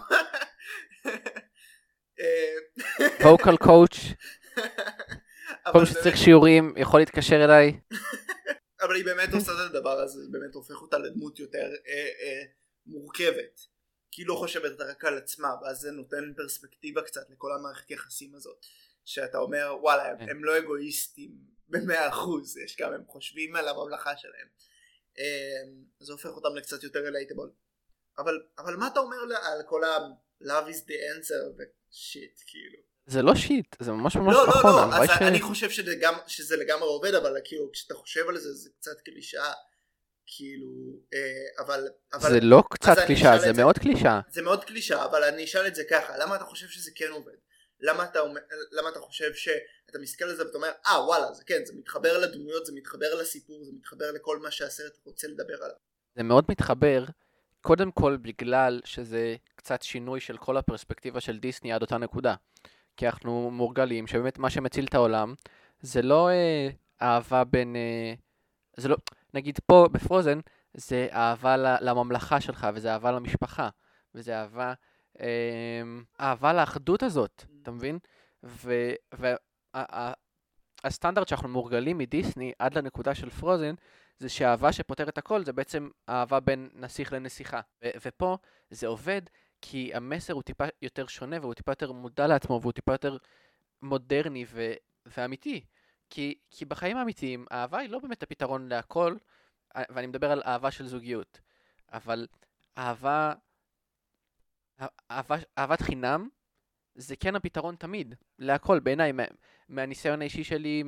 [2.20, 2.56] אה,
[3.20, 3.98] vocal coach,
[5.66, 7.80] אבל כל מי שצריך שיעורים יכול להתקשר אליי.
[8.82, 12.44] אבל היא באמת עושה את הדבר הזה זה באמת הופך אותה לדמות יותר אה, אה,
[12.86, 13.73] מורכבת
[14.14, 18.36] כי היא לא חושבת רק על עצמה ואז זה נותן פרספקטיבה קצת לכל המערכת יחסים
[18.36, 18.66] הזאת
[19.06, 20.30] שאתה אומר וואלה הם, כן.
[20.30, 21.32] הם לא אגואיסטים
[21.70, 24.48] במאה אחוז יש גם הם חושבים על הממלכה שלהם
[25.20, 25.24] אה,
[26.00, 27.52] זה הופך אותם לקצת יותר רילייטבול
[28.18, 31.62] אבל, אבל מה אתה אומר על כל ה-love is the answer
[31.92, 34.72] ושיט כאילו זה לא שיט, זה ממש ממש לא, לא, נכון.
[34.72, 38.30] לא, הלוואי אז ש- אני חושב שזה, גם, שזה לגמרי עובד, אבל כאילו כשאתה חושב
[38.30, 39.54] על זה זה קצת קלישאה,
[40.26, 43.62] כאילו, אה, אבל, אבל זה לא קצת אשאל זה זה.
[43.62, 44.20] מאוד קלישאה.
[44.30, 47.36] זה מאוד קלישאה, אבל אני אשאל את זה ככה, למה אתה חושב שזה כן עובד?
[47.80, 48.20] למה אתה,
[48.72, 52.18] למה אתה חושב שאתה מסתכל על זה ואתה אומר, אה וואלה, זה כן, זה מתחבר
[52.18, 55.76] לדמויות, זה מתחבר לסיפור, זה מתחבר לכל מה שהסרט רוצה לדבר עליו.
[56.16, 57.06] זה מאוד מתחבר,
[57.62, 62.36] קודם כל בגלל שזה קצת שינוי של כל הפרספקטיבה של דיסני עד אותה נקודה.
[62.98, 65.34] כי אנחנו מורגלים שבאמת מה שמציל את העולם
[65.82, 66.70] זה לא אה,
[67.02, 67.76] אהבה בין...
[67.76, 68.14] אה,
[68.78, 68.98] זה לא...
[69.34, 70.40] נגיד פה בפרוזן
[70.74, 73.70] זה אהבה לממלכה שלך וזה אהבה למשפחה
[74.16, 74.74] וזה אהבה...
[75.20, 75.82] אה,
[76.20, 78.00] אהבה לאחדות הזאת, אתה מבין?
[80.84, 83.76] והסטנדרט שאנחנו מורגלים מדיסני עד לנקודה של פרוזן,
[84.20, 87.62] זה שהאהבה שפותרת הכל זה בעצם אהבה בין נסיך לנסיכה.
[87.84, 88.38] ו- ופה
[88.70, 89.22] זה עובד
[89.62, 93.18] כי המסר הוא טיפה יותר שונה והוא טיפה יותר מודע לעצמו והוא טיפה יותר
[93.82, 94.74] מודרני ו-
[95.06, 95.66] ואמיתי.
[96.14, 99.16] כי, כי בחיים האמיתיים אהבה היא לא באמת הפתרון להכל,
[99.76, 101.40] אה, ואני מדבר על אהבה של זוגיות.
[101.94, 102.28] אבל
[102.78, 103.34] אהבה,
[105.12, 106.30] אהבה, אהבת חינם
[106.96, 109.24] זה כן הפתרון תמיד, להכל בעיניי, מה,
[109.70, 110.84] מהניסיון האישי שלי,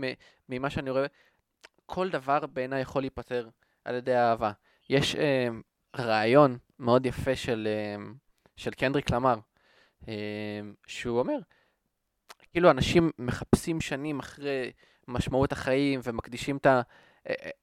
[0.49, 1.05] ממה שאני רואה,
[1.85, 3.49] כל דבר בעיניי יכול להיפתר
[3.85, 4.51] על ידי אהבה.
[4.89, 5.47] יש אה,
[5.95, 8.03] רעיון מאוד יפה של, אה,
[8.55, 9.39] של קנדריק למר,
[10.07, 10.13] אה,
[10.87, 11.37] שהוא אומר,
[12.51, 14.71] כאילו אנשים מחפשים שנים אחרי
[15.07, 16.81] משמעות החיים ומקדישים את, ה,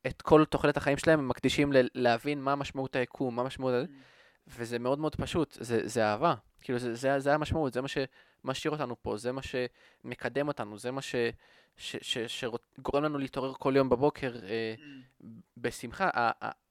[0.06, 3.74] את כל תוחלת החיים שלהם, הם מקדישים ל- להבין מה משמעות היקום, מה משמעות...
[3.84, 3.88] Mm.
[4.48, 6.34] וזה מאוד מאוד פשוט, זה, זה אהבה.
[6.60, 10.90] כאילו, זה, זה, זה המשמעות, זה מה שמשאיר אותנו פה, זה מה שמקדם אותנו, זה
[10.90, 11.14] מה ש,
[11.76, 12.44] ש, ש, ש,
[12.78, 15.24] שגורם לנו להתעורר כל יום בבוקר אה, mm.
[15.56, 16.10] בשמחה,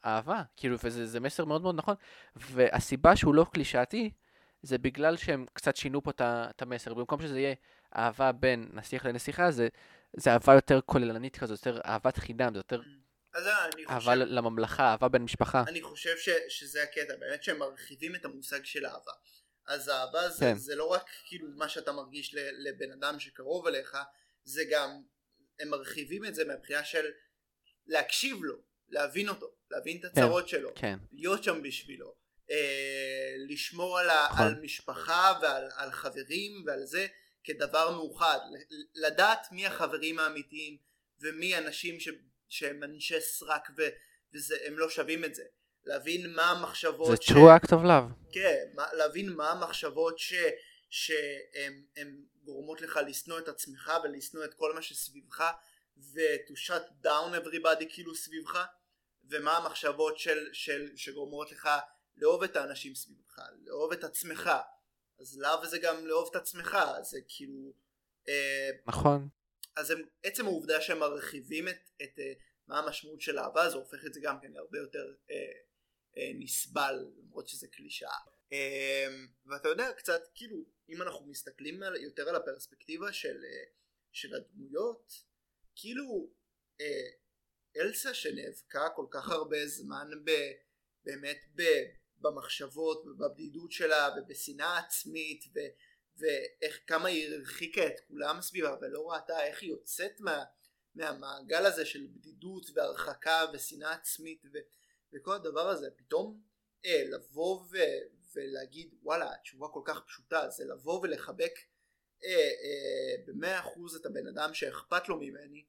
[0.05, 1.95] אהבה, כאילו, וזה מסר מאוד מאוד נכון.
[2.35, 4.11] והסיבה שהוא לא קלישאתי,
[4.63, 6.93] זה בגלל שהם קצת שינו פה את המסר.
[6.93, 7.53] במקום שזה יהיה
[7.95, 9.67] אהבה בין נסיך לנסיכה, זה,
[10.17, 12.81] זה אהבה יותר כוללנית כזו, יותר אהבת חינם, זה יותר...
[13.33, 13.89] אז אני חושב...
[13.89, 15.63] אהבה לממלכה, אהבה בין משפחה.
[15.67, 19.11] אני חושב ש, שזה הקטע, באמת שהם מרחיבים את המושג של אהבה.
[19.67, 20.55] אז אהבה זה, כן.
[20.55, 23.97] זה לא רק כאילו מה שאתה מרגיש לבן אדם שקרוב אליך,
[24.43, 25.01] זה גם,
[25.59, 27.05] הם מרחיבים את זה מהבחינה של
[27.87, 28.55] להקשיב לו,
[28.89, 30.99] להבין אותו, להבין את כן, הצרות כן, שלו, כן.
[31.11, 32.15] להיות שם בשבילו,
[32.51, 34.45] אה, לשמור על, נכון.
[34.45, 37.07] על משפחה ועל על חברים ועל זה
[37.43, 38.39] כדבר מאוחד,
[38.95, 40.77] לדעת מי החברים האמיתיים
[41.21, 42.09] ומי אנשים ש,
[42.49, 45.43] שהם אנשי סרק והם לא שווים את זה.
[45.85, 47.17] להבין מה המחשבות...
[47.17, 47.31] זה ש...
[47.31, 48.31] true act of love.
[48.33, 50.33] כן, להבין מה המחשבות ש...
[50.89, 55.43] שהן גורמות לך לשנוא את עצמך ולשנוא את כל מה שסביבך
[55.97, 58.65] ו- to shut down everybody כאילו סביבך
[59.29, 61.69] ומה המחשבות של, של, שגורמות לך
[62.17, 64.49] לאהוב את האנשים סביבך, לאהוב את עצמך
[65.21, 67.73] אז לאו זה גם לאהוב את עצמך, זה כאילו...
[68.29, 69.29] אה, נכון.
[69.75, 72.33] אז הם, עצם העובדה שהם מרחיבים את, את אה,
[72.67, 75.35] מה המשמעות של אהבה זה הופך את זה גם כן להרבה יותר אה,
[76.17, 78.17] אה, נסבל למרות שזה קלישאה.
[78.53, 79.07] אה,
[79.45, 83.63] ואתה יודע קצת כאילו אם אנחנו מסתכלים על, יותר על הפרספקטיבה של, אה,
[84.11, 85.13] של הדמויות
[85.75, 86.31] כאילו
[86.81, 87.09] אה,
[87.77, 90.31] אלסה שנאבקה כל כך הרבה זמן ב,
[91.03, 91.61] באמת ב,
[92.21, 95.59] במחשבות ובבדידות שלה ובשנאה עצמית ו,
[96.17, 100.43] ואיך כמה היא הרחיקה את כולם סביבה ולא ראתה איך היא יוצאת מה,
[100.95, 104.57] מהמעגל הזה של בדידות והרחקה ושנאה עצמית ו,
[105.13, 105.89] וכל הדבר הזה.
[105.97, 106.41] פתאום
[106.85, 107.77] אה, לבוא ו,
[108.35, 111.53] ולהגיד וואלה התשובה כל כך פשוטה זה לבוא ולחבק
[112.23, 115.65] אה, אה, במאה אחוז את הבן אדם שאכפת לו ממני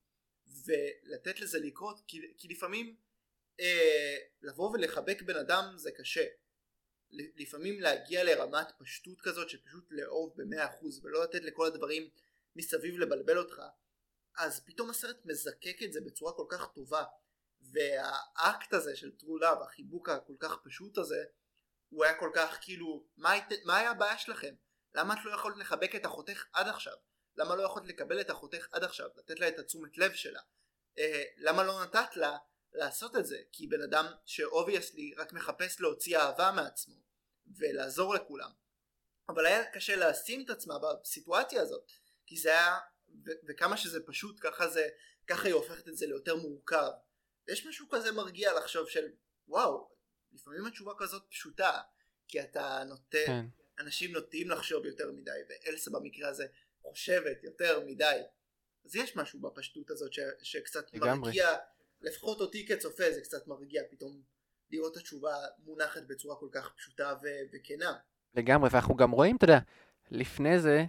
[0.65, 2.97] ולתת לזה לקרות כי, כי לפעמים
[3.61, 6.25] אה, לבוא ולחבק בן אדם זה קשה
[7.13, 12.11] לפעמים להגיע לרמת פשטות כזאת שפשוט לאהוב במאה אחוז ולא לתת לכל הדברים
[12.57, 13.63] מסביב לבלבל אותך
[14.39, 17.05] אז פתאום הסרט מזקק את זה בצורה כל כך טובה
[17.61, 21.25] והאקט הזה של true love החיבוק הכל כך פשוט הזה
[21.89, 24.55] הוא היה כל כך כאילו מה, היית, מה היה הבעיה שלכם?
[24.95, 26.97] למה את לא יכולת לחבק את אחותך עד עכשיו?
[27.37, 29.09] למה לא יכולת לקבל את אחותך עד עכשיו?
[29.17, 30.41] לתת לה את התשומת לב שלה?
[30.99, 32.37] אה, למה לא נתת לה
[32.75, 36.95] לעשות את זה כי בן אדם ש obviously רק מחפש להוציא אהבה מעצמו
[37.57, 38.51] ולעזור לכולם
[39.29, 41.93] אבל היה קשה לשים את עצמה בסיטואציה הזאת
[42.27, 42.79] כי זה היה
[43.27, 44.89] ו- וכמה שזה פשוט ככה זה
[45.27, 46.91] ככה היא הופכת את זה ליותר מורכב
[47.49, 49.09] יש משהו כזה מרגיע לחשוב של
[49.49, 49.91] וואו
[50.33, 51.81] לפעמים התשובה כזאת פשוטה
[52.29, 53.47] כי אתה נוטה כן.
[53.79, 56.47] אנשים נוטים לחשוב יותר מדי ואלסה במקרה הזה
[56.83, 58.21] חושבת יותר מדי
[58.85, 61.19] אז יש משהו בפשטות הזאת ש- שקצת לגמרי.
[61.19, 61.57] מרגיע
[62.03, 64.23] לפחות אותי כצופה זה קצת מרגיע פתאום
[64.71, 65.35] לראות את התשובה
[65.65, 67.93] מונחת בצורה כל כך פשוטה ו- וכנה.
[68.35, 69.59] לגמרי, ואנחנו גם רואים, אתה יודע,
[70.11, 70.85] לפני זה,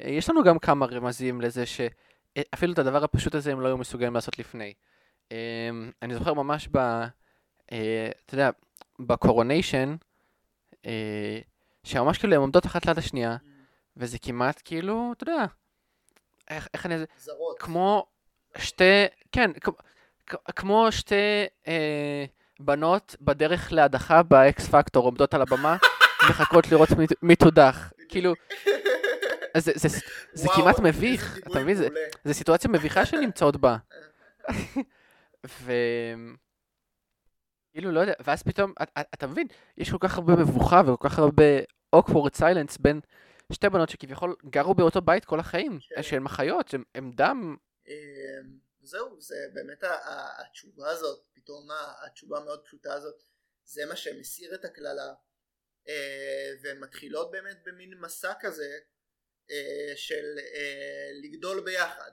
[0.00, 3.78] אה, יש לנו גם כמה רמזים לזה שאפילו את הדבר הפשוט הזה הם לא היו
[3.78, 4.74] מסוגלים לעשות לפני.
[5.30, 6.76] אמ, אני זוכר ממש ב...
[7.72, 8.50] אה, אתה יודע,
[8.98, 9.96] בקורוניישן,
[10.86, 11.38] אה,
[11.84, 13.46] שממש כאילו הן עומדות אחת ליד השנייה, mm.
[13.96, 15.44] וזה כמעט כאילו, אתה יודע,
[16.50, 16.94] איך, איך אני...
[17.18, 17.58] זרות.
[17.58, 18.06] כמו
[18.58, 19.74] שתי, כן, כמו
[20.90, 21.14] שתי
[21.68, 22.24] אה,
[22.60, 25.76] בנות בדרך להדחה באקס פקטור עומדות על הבמה,
[26.30, 26.88] מחכות לראות
[27.22, 27.92] מי, תודח.
[28.08, 28.32] כאילו,
[29.56, 29.98] זה, זה, זה,
[30.32, 31.74] זה וואו, כמעט מביך, אתה מבין?
[31.76, 31.88] זה,
[32.24, 33.76] זה סיטואציה מביכה שנמצאות בה.
[35.62, 35.72] ו...
[37.72, 39.46] כאילו, לא יודע, ואז פתאום, אתה, אתה מבין,
[39.78, 41.44] יש כל כך הרבה מבוכה וכל כך הרבה
[41.96, 43.00] awkward silence בין
[43.52, 46.02] שתי בנות שכביכול גרו באותו בית כל החיים, כן.
[46.02, 47.56] שהן אחיות, שהן- הן דם,
[48.82, 49.84] זהו, זה באמת
[50.38, 51.68] התשובה הזאת, פתאום
[52.06, 53.22] התשובה המאוד פשוטה הזאת,
[53.64, 55.14] זה מה שמסיר את הקללה,
[55.88, 58.78] אה, והן מתחילות באמת במין מסע כזה
[59.50, 62.10] אה, של אה, לגדול ביחד,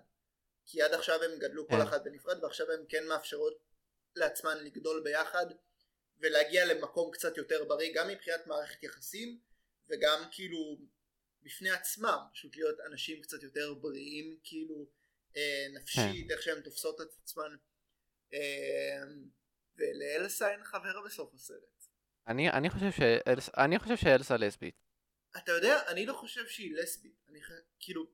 [0.65, 1.82] כי עד עכשיו הם גדלו כל כן.
[1.82, 3.63] אחת בנפרד ועכשיו הן כן מאפשרות
[4.15, 5.45] לעצמן לגדול ביחד
[6.20, 9.39] ולהגיע למקום קצת יותר בריא גם מבחינת מערכת יחסים
[9.89, 10.78] וגם כאילו
[11.41, 14.89] בפני עצמם פשוט להיות אנשים קצת יותר בריאים כאילו
[15.73, 17.55] נפשית איך שהן תופסות את עצמן.
[18.34, 19.03] אה,
[19.77, 21.86] ולאלסה אין חבר בסוף הסרט.
[22.27, 24.75] אני, אני חושב שאלס, אני חושב שאלסה לסבית.
[25.38, 27.23] אתה יודע אני לא חושב שהיא לסבית.
[27.30, 27.51] אני ח...
[27.80, 28.05] כאילו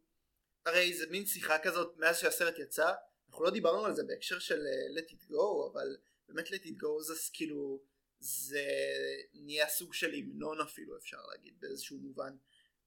[0.66, 2.94] הרי זה מין שיחה כזאת מאז שהסרט יצא
[3.30, 5.98] אנחנו לא דיברנו על זה בהקשר של אה, let it go אבל
[6.28, 7.82] באמת let it go זה כאילו
[8.20, 8.68] זה
[9.34, 12.36] נהיה סוג של המנון אפילו אפשר להגיד באיזשהו מובן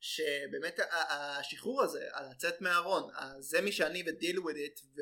[0.00, 5.00] שבאמת השחרור הזה על לצאת מהארון זה מי שאני ו-deal with it ו...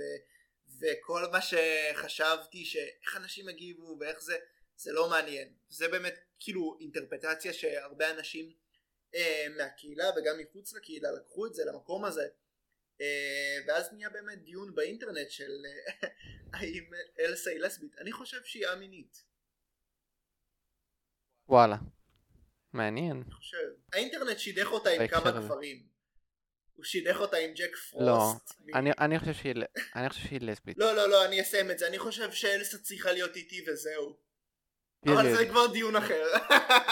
[0.81, 4.37] וכל מה שחשבתי שאיך אנשים הגיבו ואיך זה
[4.77, 5.53] זה לא מעניין.
[5.69, 8.53] זה באמת כאילו אינטרפטציה שהרבה אנשים
[9.15, 12.29] אה, מהקהילה וגם מחוץ לקהילה לקחו את זה למקום הזה.
[13.01, 16.09] אה, ואז נהיה באמת דיון באינטרנט של אה,
[16.55, 16.85] האם
[17.21, 17.99] אלסה היא לסבית.
[17.99, 19.25] אני חושב שהיא א-מינית.
[21.49, 21.77] וואלה.
[22.73, 23.23] מעניין.
[23.93, 25.31] האינטרנט שידך אותה עם כמה.
[25.31, 25.87] גברים
[26.73, 29.65] הוא שידך אותה עם ג'ק לא, פרוסט מ- אני, אני חושב שהיא, ל-
[29.97, 30.79] אני חושב שהיא לסבית.
[30.79, 34.17] לא לא לא אני אסיים את זה אני חושב שאלסה צריכה להיות איתי וזהו
[35.07, 35.47] אבל זה.
[35.49, 36.25] כבר דיון אחר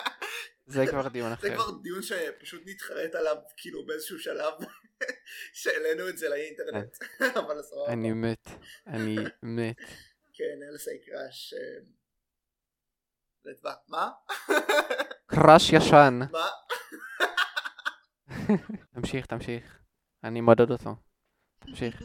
[0.66, 1.54] זה כבר דיון זה אחר.
[1.54, 4.52] כבר דיון שפשוט נתחרט עליו כאילו באיזשהו שלב
[5.54, 6.96] שהעלינו את זה לאינטרנט
[7.40, 8.48] אבל סבבה אני מת.
[8.86, 9.76] אני מת.
[10.32, 11.80] כן אלסה crush אה,
[13.44, 14.10] לטווח מה?
[15.34, 16.18] crush ישן.
[16.32, 16.48] מה?
[18.94, 19.78] תמשיך, תמשיך.
[20.24, 20.96] אני מעודד אותו.
[21.60, 22.02] תמשיך.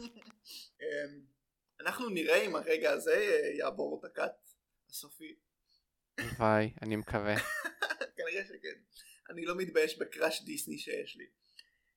[0.80, 1.20] אמ,
[1.80, 4.48] אנחנו נראה אם הרגע הזה אה, יעבור את ה cut
[4.90, 5.36] הסופי
[6.18, 7.34] הלוואי, אני מקווה.
[8.16, 8.80] כנראה שכן
[9.30, 11.26] אני לא מתבייש ב crush דיסני שיש לי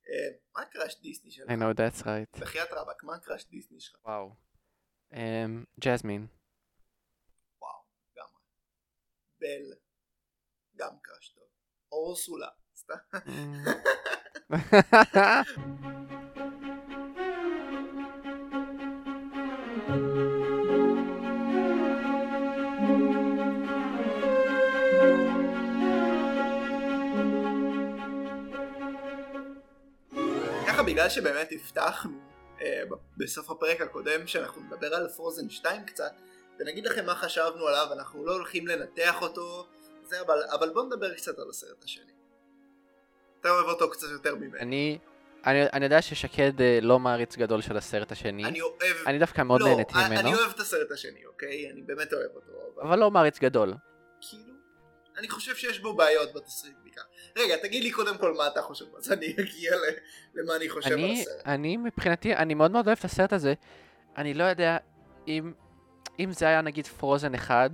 [0.10, 1.50] אה, מה ה crush דיסני שלך?
[1.50, 2.40] I know that's right.
[2.40, 4.06] בחייאת רבאק מה ה crush דיסני שלך?
[4.06, 4.36] וואו.
[5.14, 6.28] אמ, ג'זמין.
[7.62, 7.82] וואו
[8.12, 8.42] לגמרי
[9.40, 9.83] בל
[10.84, 11.44] גם קראש טוב.
[11.92, 12.96] אורסולה סתם.
[30.68, 32.12] ככה בגלל שבאמת הבטחנו
[32.62, 32.84] אה,
[33.18, 36.12] בסוף הפרק הקודם שאנחנו נדבר על פרוזן 2 קצת
[36.60, 39.68] ונגיד לכם מה חשבנו עליו אנחנו לא הולכים לנתח אותו
[40.06, 42.12] זה אבל, אבל בוא נדבר קצת על הסרט השני
[43.42, 44.98] אתה אוהב אותו קצת יותר ממני אני,
[45.46, 48.46] אני, אני יודע ששקד אה, לא מעריץ גדול של הסרט השני.
[48.46, 48.78] אני אוהב
[49.08, 52.14] אני דווקא מאוד לא, נהניתי אני- ממנו, אני אוהב את הסרט השני אוקיי אני באמת
[52.14, 53.74] אוהב אותו אבל אבל לא מעריץ גדול.
[54.22, 54.54] כאילו
[55.18, 57.02] אני חושב שיש בו בעיות בתסריט בעיקר
[57.36, 59.72] רגע תגיד לי קודם כל מה אתה חושב אז אני אגיע
[60.36, 63.54] למה אני חושב על אני, הסרט אני מבחינתי, אני מאוד מאוד אוהב את הסרט הזה.
[64.18, 64.78] אני לא יודע
[65.28, 65.54] אם,
[66.20, 67.70] אם זה היה נגיד פרוזן אחד,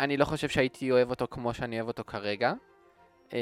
[0.00, 2.52] אני לא חושב שהייתי אוהב אותו כמו שאני אוהב אותו כרגע.
[3.32, 3.38] אמ,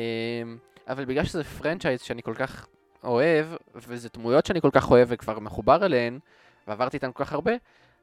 [0.88, 2.66] אבל בגלל שזה פרנצ'ייז שאני כל כך
[3.04, 6.18] אוהב, וזה דמויות שאני כל כך אוהב וכבר מחובר אליהן,
[6.66, 7.52] ועברתי איתן כל כך הרבה,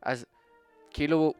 [0.02, 0.26] אז
[0.92, 1.34] כאילו,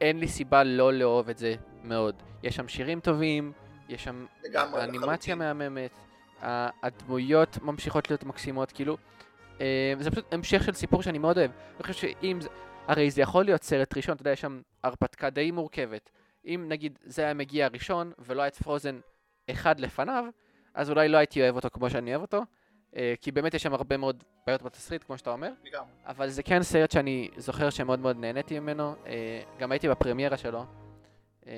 [0.00, 2.14] אין לי סיבה לא לאהוב את זה מאוד.
[2.42, 3.52] יש שם שירים טובים,
[3.88, 5.38] יש שם לחלוטין.
[5.38, 5.90] מהממת,
[6.82, 8.96] הדמויות ממשיכות להיות מקסימות, כאילו,
[9.60, 11.50] אה, זה פשוט המשך של סיפור שאני מאוד אוהב.
[11.76, 12.48] אני חושב שאם זה,
[12.88, 16.10] הרי זה יכול להיות סרט ראשון, אתה יודע, יש שם הרפתקה די מורכבת.
[16.44, 19.00] אם נגיד זה היה מגיע ראשון ולא היה את פרוזן
[19.50, 20.24] אחד לפניו,
[20.74, 22.42] אז אולי לא הייתי אוהב אותו כמו שאני אוהב אותו,
[22.96, 25.90] אה, כי באמת יש שם הרבה מאוד בעיות בתסריט, כמו שאתה אומר, לגמרי.
[26.06, 30.64] אבל זה כן סרט שאני זוכר שמאוד מאוד נהניתי ממנו, אה, גם הייתי בפרמיירה שלו.
[31.46, 31.52] אה,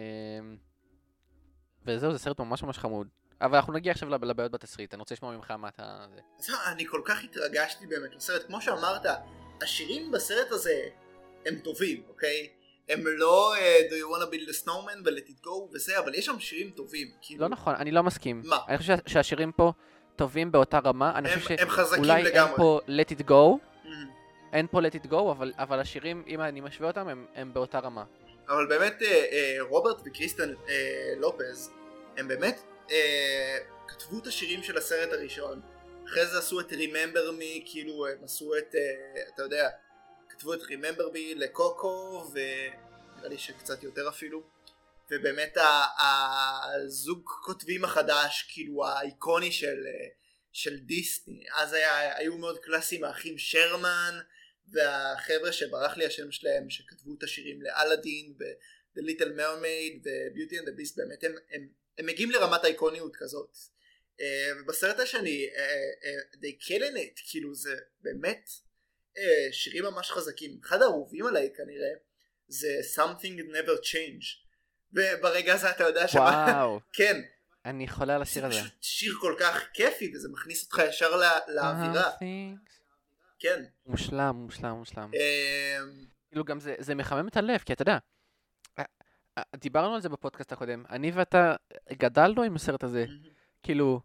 [1.87, 3.09] וזהו, זה סרט ממש ממש חמוד.
[3.41, 6.07] אבל אנחנו נגיע עכשיו לב- לבעיות בתסריט, אני רוצה לשמוע ממך מה אתה...
[6.67, 9.07] אני כל כך התרגשתי באמת לסרט, כמו שאמרת,
[9.63, 10.89] השירים בסרט הזה
[11.47, 12.49] הם טובים, אוקיי?
[12.89, 16.27] הם לא uh, Do you wanna build a snowman ו-let it go וזה, אבל יש
[16.27, 17.09] שם שירים טובים.
[17.23, 18.43] כאילו, לא נכון, אני לא מסכים.
[18.45, 18.59] מה?
[18.69, 19.73] אני חושב שה- שהשירים פה
[20.17, 21.57] טובים באותה רמה, אני הם, חושב
[21.97, 22.57] שאולי אין.
[22.57, 23.33] פה let it go,
[23.85, 23.89] Mhm.
[24.53, 27.79] אין פה let it go, אבל, אבל השירים, אם אני משווה אותם, הם, הם באותה
[27.79, 28.05] רמה.
[28.49, 30.75] אבל באמת אה, אה, רוברט וקריסטן אה,
[31.17, 31.71] לופז
[32.17, 33.57] הם באמת אה,
[33.89, 35.61] כתבו את השירים של הסרט הראשון
[36.09, 38.81] אחרי זה עשו את Remember Me כאילו הם עשו את אה,
[39.35, 39.69] אתה יודע
[40.37, 44.43] כתבו את Remember Me לקוקו ונראה לי שקצת יותר אפילו.
[45.11, 45.57] ובאמת
[45.99, 49.85] הזוג כותבים החדש כאילו האיקוני של,
[50.53, 51.45] של דיסני.
[51.55, 54.19] אז היה, היו מאוד קלאסיים האחים שרמן
[54.73, 60.81] והחבר'ה שברח לי השם שלהם שכתבו את השירים לאלאדין ו-The Little Mermaid ו-Beauty and the
[60.81, 61.69] Beast באמת הם, הם,
[61.99, 63.57] הם מגיעים לרמת האיקוניות כזאת.
[64.21, 65.63] אה, ובסרט השני אה,
[66.05, 68.51] אה, they killing it כאילו זה באמת
[69.19, 71.89] אה, שירים ממש חזקים אחד האהובים עליי כנראה
[72.49, 74.45] זה something never change.
[74.93, 76.21] וברגע הזה אתה יודע שמה
[76.57, 77.21] וואו, כן.
[77.65, 78.61] אני חולה על זה השיר הזה.
[78.61, 82.11] פשוט שיר כל כך כיפי וזה מכניס אותך ישר ל- לאווירה.
[83.39, 83.65] כן.
[83.87, 85.11] מושלם, מושלם, מושלם.
[85.15, 87.99] אמ, כאילו גם זה, זה מחמם את הלב, כי אתה יודע,
[88.79, 88.85] אה,
[89.39, 91.55] אה, דיברנו על זה בפודקאסט הקודם, אני ואתה
[91.93, 93.05] גדלנו עם הסרט הזה,
[93.63, 94.01] כאילו,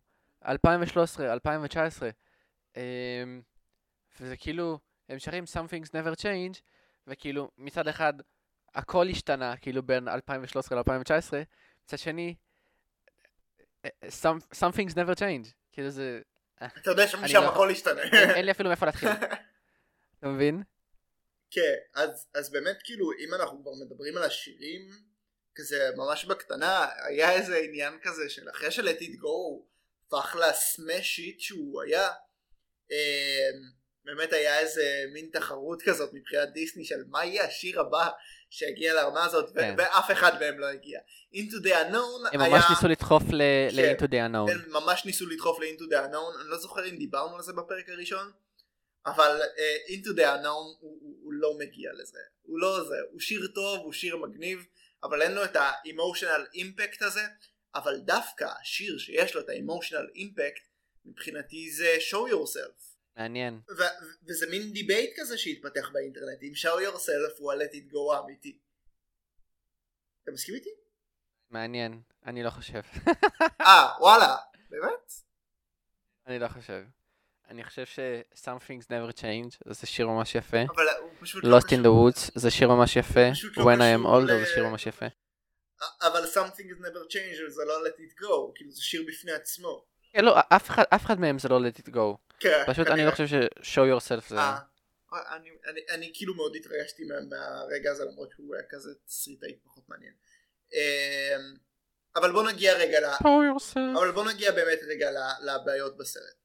[0.47, 2.09] 2013, 2019,
[2.77, 2.81] אמ,
[4.19, 4.79] וזה כאילו,
[5.09, 6.59] הם שרים Some Things Never Change,
[7.07, 8.13] וכאילו, מצד אחד,
[8.75, 11.33] הכל השתנה, כאילו, בין 2013 ל-2019,
[11.85, 12.35] מצד שני,
[13.87, 16.21] some, some Things Never Change, כאילו זה,
[16.57, 19.09] אתה יודע שמשם לא- הכל ישתנה אין, אין לי אפילו מאיפה להתחיל,
[20.19, 20.63] אתה מבין?
[21.51, 24.89] כן אז, אז באמת כאילו אם אנחנו כבר מדברים על השירים
[25.55, 29.63] כזה ממש בקטנה היה איזה עניין כזה של אחרי של let it go
[30.07, 32.09] הפך לסמאש שיט שהוא היה
[32.91, 33.69] אמ,
[34.15, 38.09] באמת היה איזה מין תחרות כזאת מבחינת דיסני של מה יהיה השיר הבא
[38.49, 39.75] שיגיע לרמה הזאת כן.
[39.77, 40.99] ואף אחד מהם לא הגיע
[41.33, 43.41] into the unknown הם היה ממש ניסו לדחוף ל-
[43.71, 43.75] כן.
[43.75, 44.51] ל-Into the Unknown.
[44.51, 47.89] הם ממש ניסו לדחוף ל-into the unknown אני לא זוכר אם דיברנו על זה בפרק
[47.89, 48.31] הראשון
[49.05, 53.19] אבל uh, into the unknown הוא, הוא, הוא לא מגיע לזה הוא לא זה הוא
[53.19, 54.65] שיר טוב הוא שיר מגניב
[55.03, 57.21] אבל אין לו את ה-emotional impact הזה
[57.75, 60.69] אבל דווקא השיר שיש לו את ה-emotional impact
[61.05, 62.88] מבחינתי זה show yourself
[63.23, 63.59] מעניין.
[63.77, 63.83] ו-
[64.29, 68.57] וזה מין debate כזה שהתפתח באינטרנט אם show yourself הוא ה-let it go האמיתי
[70.23, 70.69] אתה מסכים איתי?
[71.49, 72.79] מעניין, אני לא חושב.
[73.61, 74.35] אה וואלה
[74.69, 75.13] באמת?
[76.27, 76.83] אני לא חושב.
[77.49, 77.99] אני חושב ש-
[78.45, 80.57] Some Things Never Change זה שיר ממש יפה.
[80.75, 83.19] אבל הוא פשוט לא Lost in the Woods זה שיר ממש יפה.
[83.57, 85.05] לא When I am older ל- זה שיר ממש יפה.
[86.01, 89.85] אבל something is never changed זה לא let it go כאילו זה שיר בפני עצמו
[90.11, 92.28] כן, לא, אף אחד- אף אחד מהם זה לא let it go.
[92.39, 93.05] כן, פשוט אני כנראה.
[93.05, 94.35] לא חושב ש- show yourself זה...
[94.39, 94.59] אה,
[95.35, 99.89] אני, אני, אני כאילו מאוד התרגשתי מה, מהרגע הזה למרות שהוא היה כזה תסריטאי פחות
[99.89, 100.13] מעניין
[100.73, 101.57] אמ,
[102.15, 103.05] אבל בוא נגיע רגע ל...
[103.99, 105.11] אבל בוא נגיע באמת רגע
[105.41, 106.35] לבעיות בסרט.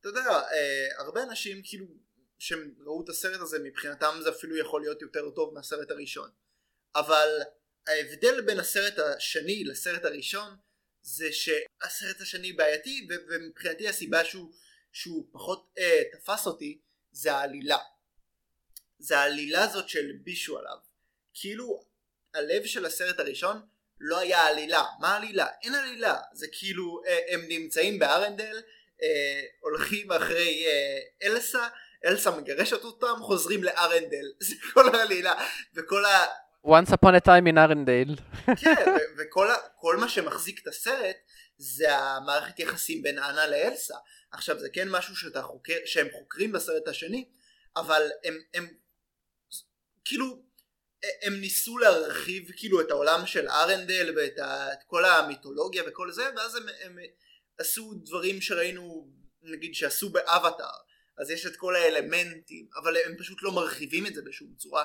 [0.00, 1.86] אתה יודע, אה, הרבה אנשים כאילו
[2.38, 6.30] שהם ראו את הסרט הזה מבחינתם זה אפילו יכול להיות יותר טוב מהסרט הראשון.
[6.96, 7.28] אבל
[7.86, 10.56] ההבדל בין הסרט השני לסרט הראשון
[11.02, 14.52] זה שהסרט השני בעייתי ומבחינתי הסיבה שהוא,
[14.92, 16.80] שהוא פחות אה, תפס אותי
[17.12, 17.78] זה העלילה.
[18.98, 20.76] זה העלילה הזאת שהלבישו עליו.
[21.34, 21.80] כאילו
[22.34, 23.60] הלב של הסרט הראשון
[24.00, 24.82] לא היה עלילה.
[25.00, 25.46] מה עלילה?
[25.62, 26.16] אין עלילה.
[26.32, 28.62] זה כאילו אה, הם נמצאים בארנדל,
[29.02, 31.68] אה, הולכים אחרי אה, אלסה,
[32.04, 34.32] אלסה מגרשת אותם, חוזרים לארנדל.
[34.46, 35.34] זה כל העלילה.
[35.74, 36.24] וכל ה...
[36.66, 38.20] Once upon a time in Arendale.
[38.56, 39.54] כן, וכל ה...
[39.76, 41.16] כל מה שמחזיק את הסרט
[41.58, 43.96] זה המערכת יחסים בין אנה לאלסה.
[44.30, 47.28] עכשיו זה כן משהו שאתה חוקר, שהם חוקרים בסרט השני,
[47.76, 48.66] אבל הם, הם
[50.04, 50.42] כאילו
[51.22, 56.56] הם ניסו להרחיב כאילו את העולם של ארנדל ואת ה, כל המיתולוגיה וכל זה ואז
[56.56, 56.98] הם, הם
[57.58, 59.08] עשו דברים שראינו
[59.42, 60.76] נגיד שעשו באבטאר
[61.18, 64.84] אז יש את כל האלמנטים אבל הם פשוט לא מרחיבים את זה בשום צורה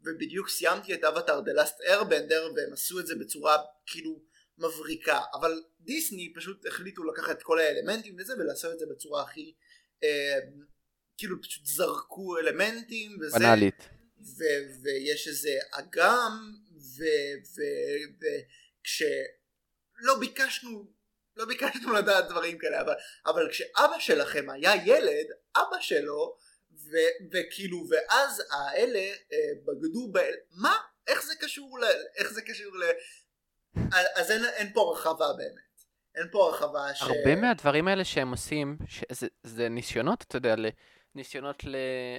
[0.00, 3.56] ובדיוק סיימתי את אבטאר The Last Airbender והם עשו את זה בצורה
[3.86, 4.22] כאילו
[4.58, 9.54] מבריקה אבל דיסני פשוט החליטו לקחת את כל האלמנטים וזה ולעשות את זה בצורה הכי
[10.04, 10.38] אה,
[11.16, 13.88] כאילו פשוט זרקו אלמנטים וזה בנאלית.
[14.20, 16.52] ו- ויש איזה אגם
[18.82, 20.98] וכשלא ביקשנו
[21.38, 22.94] לא ביקשנו לדעת דברים כאלה אבל,
[23.26, 26.36] אבל כשאבא שלכם היה ילד אבא שלו
[26.72, 28.98] ו- וכאילו ואז האלה
[29.32, 30.18] אה, בגדו ב...
[30.50, 30.76] מה?
[31.06, 31.84] איך זה קשור ל...
[32.16, 32.82] איך זה קשור ל...
[34.16, 35.68] אז אין, אין פה הרחבה באמת.
[36.14, 37.02] אין פה הרחבה ש...
[37.02, 40.54] הרבה מהדברים האלה שהם עושים, ש- זה- זה ניסיונות, אתה יודע,
[41.14, 41.76] ניסיונות ל-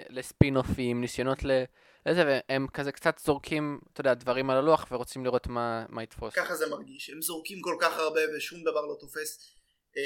[0.09, 1.63] לספין-אופים, ניסיונות ל...
[2.05, 6.33] איזה, והם כזה קצת זורקים, אתה יודע, דברים על הלוח ורוצים לראות מה מה יתפוס.
[6.33, 9.49] ככה זה מרגיש הם זורקים כל כך הרבה ושום דבר לא תופס.
[9.97, 10.01] אמ,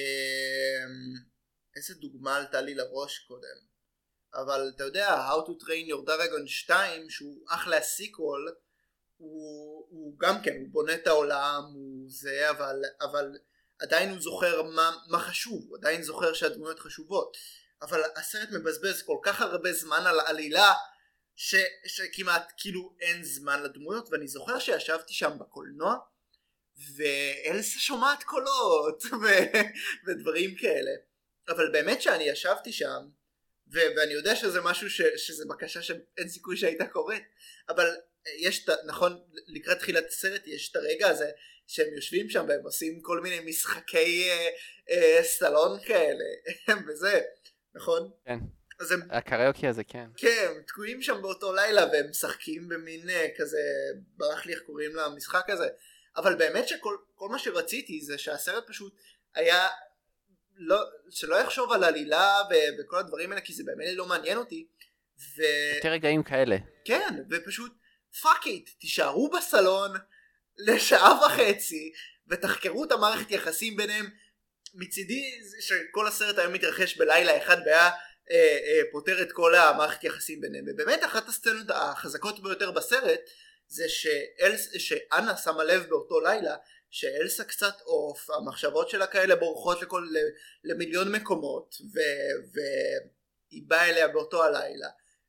[1.75, 3.73] איזה דוגמה עלתה לי לראש קודם.
[4.35, 8.55] אבל אתה יודע How to Train Your Dragon 2 שהוא אחלה sequel
[9.17, 13.37] הוא, הוא גם כן הוא בונה את העולם הוא זה אבל, אבל
[13.79, 17.37] עדיין הוא זוכר מה, מה חשוב הוא עדיין זוכר שהדמויות חשובות
[17.81, 20.73] אבל הסרט מבזבז כל כך הרבה זמן על העלילה
[21.35, 21.55] ש,
[21.85, 25.97] שכמעט כאילו אין זמן לדמויות ואני זוכר שישבתי שם בקולנוע
[26.95, 29.59] ואלסה שומעת קולות ו-
[30.07, 30.91] ודברים כאלה.
[31.49, 33.07] אבל באמת שאני ישבתי שם,
[33.73, 37.23] ו- ואני יודע שזה משהו ש- שזה בקשה שאין סיכוי שהייתה קורית,
[37.69, 37.95] אבל
[38.39, 41.29] יש, את- נכון, לקראת תחילת הסרט יש את הרגע הזה
[41.67, 44.49] שהם יושבים שם והם עושים כל מיני משחקי אה,
[44.89, 46.23] אה, סלון כאלה,
[46.87, 47.21] וזה,
[47.75, 48.11] נכון?
[48.25, 48.39] כן.
[48.79, 50.05] אז הם הקריוקי הזה, כן.
[50.17, 53.57] כן, הם תקועים שם באותו לילה והם משחקים במין אה, כזה,
[54.17, 55.67] ברח לי איך קוראים למשחק הזה,
[56.17, 58.95] אבל באמת שכל כל מה שרציתי זה שהסרט פשוט
[59.35, 59.67] היה,
[60.55, 60.77] לא,
[61.09, 64.67] שלא יחשוב על עלילה ו- וכל הדברים האלה כי זה באמת לא מעניין אותי,
[65.37, 65.41] ו...
[65.75, 66.55] יותר רגעים כאלה.
[66.85, 67.71] כן, ופשוט
[68.21, 69.91] fuck it, תישארו בסלון
[70.57, 71.91] לשעה וחצי
[72.27, 74.09] ותחקרו את המערכת יחסים ביניהם.
[74.73, 75.23] מצידי
[75.59, 77.89] שכל הסרט היה מתרחש בלילה אחד והיה
[78.31, 80.65] אה, אה, פותר את כל המערכת יחסים ביניהם.
[80.67, 83.21] ובאמת אחת הסצנות החזקות ביותר בסרט
[83.67, 86.55] זה שאלס, שאנה שמה לב באותו לילה
[86.89, 90.07] שאלסה קצת עוף, המחשבות שלה כאלה בורחות לכל,
[90.63, 91.99] למיליון מקומות ו,
[92.53, 94.87] והיא באה אליה באותו הלילה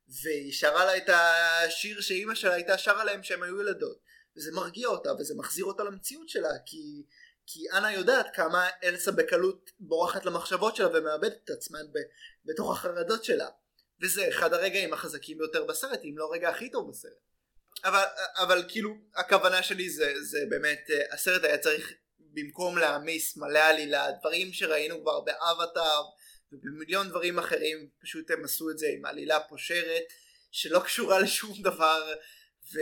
[0.08, 3.98] והיא שרה לה את השיר שאימא שלה הייתה שרה להם כשהם היו ילדות.
[4.36, 7.02] וזה מרגיע אותה וזה מחזיר אותה למציאות שלה כי,
[7.46, 11.98] כי אנה יודעת כמה אלסה בקלות בורחת למחשבות שלה ומאבדת את עצמה ב,
[12.44, 13.48] בתוך החרדות שלה.
[14.02, 17.12] וזה אחד הרגעים החזקים ביותר בסרט אם לא הרגע הכי טוב בסרט.
[17.84, 18.04] אבל,
[18.36, 24.10] אבל כאילו הכוונה שלי זה, זה באמת אה, הסרט היה צריך במקום להעמיס מלא עלילה
[24.20, 26.02] דברים שראינו כבר באבטאר
[26.52, 30.12] ובמיליון דברים אחרים פשוט הם עשו את זה עם עלילה פושרת
[30.50, 32.14] שלא קשורה לשום דבר
[32.72, 32.78] ו,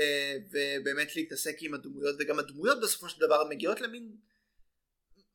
[0.51, 4.17] ובאמת להתעסק עם הדמויות וגם הדמויות בסופו של דבר מגיעות למין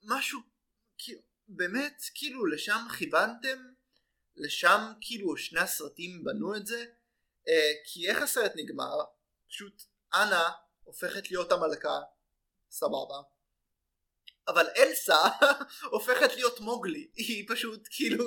[0.04, 0.40] משהו
[0.98, 3.58] כאילו באמת כאילו לשם כיוונתם
[4.36, 6.86] לשם כאילו שני הסרטים בנו את זה
[7.48, 8.98] אה, כי איך הסרט נגמר?
[9.48, 10.50] פשוט אנה
[10.84, 12.00] הופכת להיות המלכה
[12.72, 13.16] סבבה
[14.48, 15.18] אבל אלסה
[15.92, 17.08] הופכת להיות מוגלי.
[17.16, 18.26] היא פשוט כאילו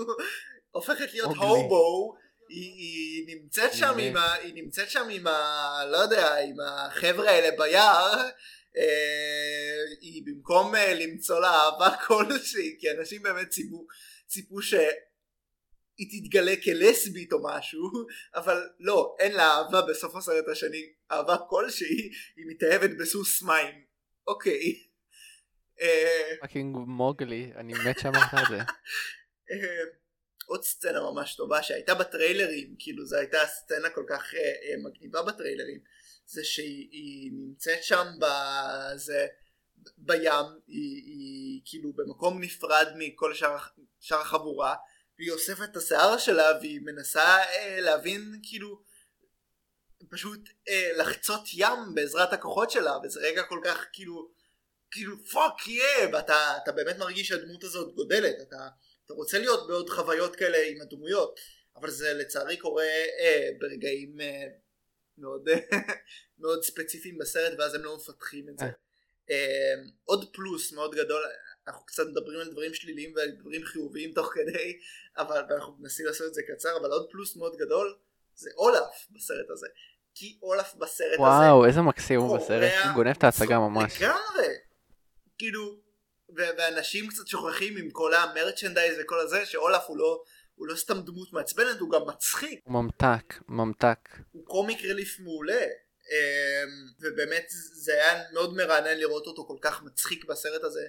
[0.70, 1.46] הופכת להיות מוגלי.
[1.46, 2.14] הובו.
[2.48, 3.98] היא, היא נמצאת שם.
[3.98, 4.32] עם ה...
[4.32, 5.84] היא נמצאת שם עם ה...
[5.90, 8.28] לא יודע, עם החבר'ה האלה ביער.
[8.76, 13.86] אה, היא במקום אה, למצוא לה אהבה כלשהי כי אנשים באמת ציפו,
[14.26, 17.90] ציפו שהיא תתגלה כלסבית או משהו
[18.34, 20.92] אבל לא, אין לה אהבה בסוף הסרט השני.
[21.10, 23.84] אהבה כלשהי היא מתאהבת בסוס מים.
[24.26, 24.89] אוקיי
[26.40, 28.58] fucking מוגלי, אני מת שאמרת את זה.
[29.50, 29.82] אה,
[30.46, 35.22] עוד סצנה ממש טובה שהייתה בטריילרים כאילו זו הייתה סצנה כל כך אה, אה, מגניבה
[35.22, 35.80] בטריילרים
[36.26, 39.26] זה שהיא היא נמצאת שם בזה,
[39.98, 43.56] בים היא, היא כאילו במקום נפרד מכל שאר,
[44.00, 44.74] שאר החבורה
[45.18, 48.82] והיא אוספת את השיער שלה והיא מנסה אה, להבין כאילו
[50.10, 54.30] פשוט אה, לחצות ים בעזרת הכוחות שלה וזה רגע כל כך כאילו
[54.90, 58.68] כאילו fuck yeah ואתה אתה באמת מרגיש שהדמות הזאת גודלת אתה,
[59.06, 61.40] אתה רוצה להיות בעוד חוויות כאלה עם הדמויות
[61.76, 62.84] אבל זה לצערי קורה
[63.20, 64.46] אה, ברגעים אה,
[65.18, 65.48] מאוד
[66.40, 68.70] מאוד ספציפיים בסרט ואז הם לא מפתחים את זה אה.
[69.30, 69.74] אה,
[70.04, 71.22] עוד פלוס מאוד גדול
[71.66, 74.78] אנחנו קצת מדברים על דברים שליליים ועל דברים חיוביים תוך כדי
[75.18, 77.98] אבל אנחנו מנסים לעשות את זה קצר אבל עוד פלוס מאוד גדול
[78.34, 79.66] זה אולף בסרט הזה
[80.14, 84.02] כי אולף בסרט הזה וואו, איזה מקסים הוא בסרט, הוא גונב את ההצגה ממש.
[84.02, 84.69] לגמרי.
[85.40, 85.80] כאילו,
[86.36, 90.22] ואנשים קצת שוכחים עם כל המרצ'נדייז וכל הזה, שאולף הוא לא,
[90.54, 94.08] הוא לא סתם דמות מעצבנת, הוא גם מצחיק, הוא ממתק, ממתק.
[94.32, 95.64] הוא קומיק רליף מעולה.
[96.10, 100.86] אמ, ובאמת זה היה מאוד מרענן לראות אותו כל כך מצחיק בסרט הזה.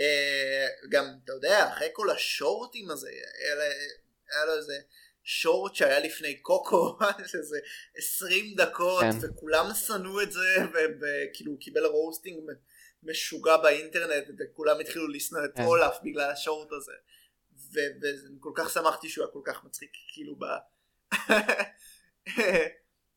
[0.00, 3.10] אה, גם, אתה יודע, אחרי כל השורטים הזה,
[4.30, 4.78] היה לו איזה
[5.24, 6.98] שורט שהיה לפני קוקו,
[7.34, 7.58] איזה
[7.96, 9.16] 20 דקות, כן.
[9.22, 12.38] וכולם שנאו את זה, וכאילו הוא קיבל רוסטינג
[13.02, 15.64] משוגע באינטרנט, וכולם התחילו לשנוא את כן.
[15.64, 16.92] אולף בגלל השורט הזה.
[17.72, 20.44] ו- ואני כל כך שמחתי שהוא היה כל כך מצחיק, כאילו ב...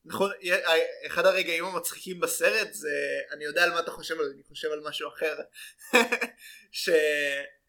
[0.05, 0.31] נכון,
[1.07, 2.89] אחד הרגעים המצחיקים בסרט זה,
[3.31, 5.35] אני יודע על מה אתה חושב, אבל אני חושב על משהו אחר.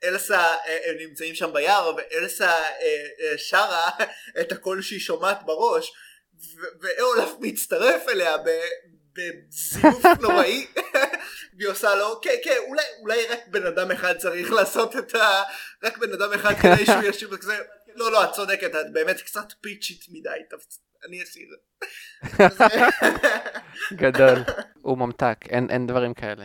[0.02, 3.90] שאלסה, אה, הם נמצאים שם ביער, ואלסה אה, אה, שרה
[4.40, 5.92] את הקול שהיא שומעת בראש,
[6.80, 8.36] ואולף מצטרף אליה
[9.12, 10.66] בזיוף נוראי,
[11.58, 15.42] והיא עושה לו, כן, כן, אולי, אולי רק בן אדם אחד צריך לעשות את ה...
[15.82, 17.58] רק בן אדם אחד כדי שהוא ישיב כזה,
[17.94, 20.28] לא, לא, את צודקת, את באמת קצת פיצ'ית מדי,
[21.06, 21.48] אני אסיר.
[23.92, 24.38] גדול.
[24.82, 26.44] הוא ממתק, אין אין דברים כאלה.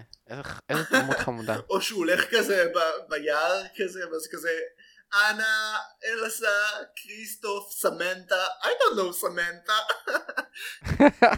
[0.69, 1.55] איזה- דמות חמודה.
[1.69, 4.49] או שהוא הולך כזה ב- ביער כזה, ואז כזה,
[5.13, 6.47] אנה, אלסה,
[6.95, 9.73] כריסטוף, סמנטה, I don't know סמנטה.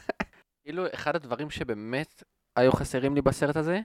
[0.63, 2.23] כאילו, אחד הדברים שבאמת
[2.55, 3.79] היו חסרים לי בסרט הזה,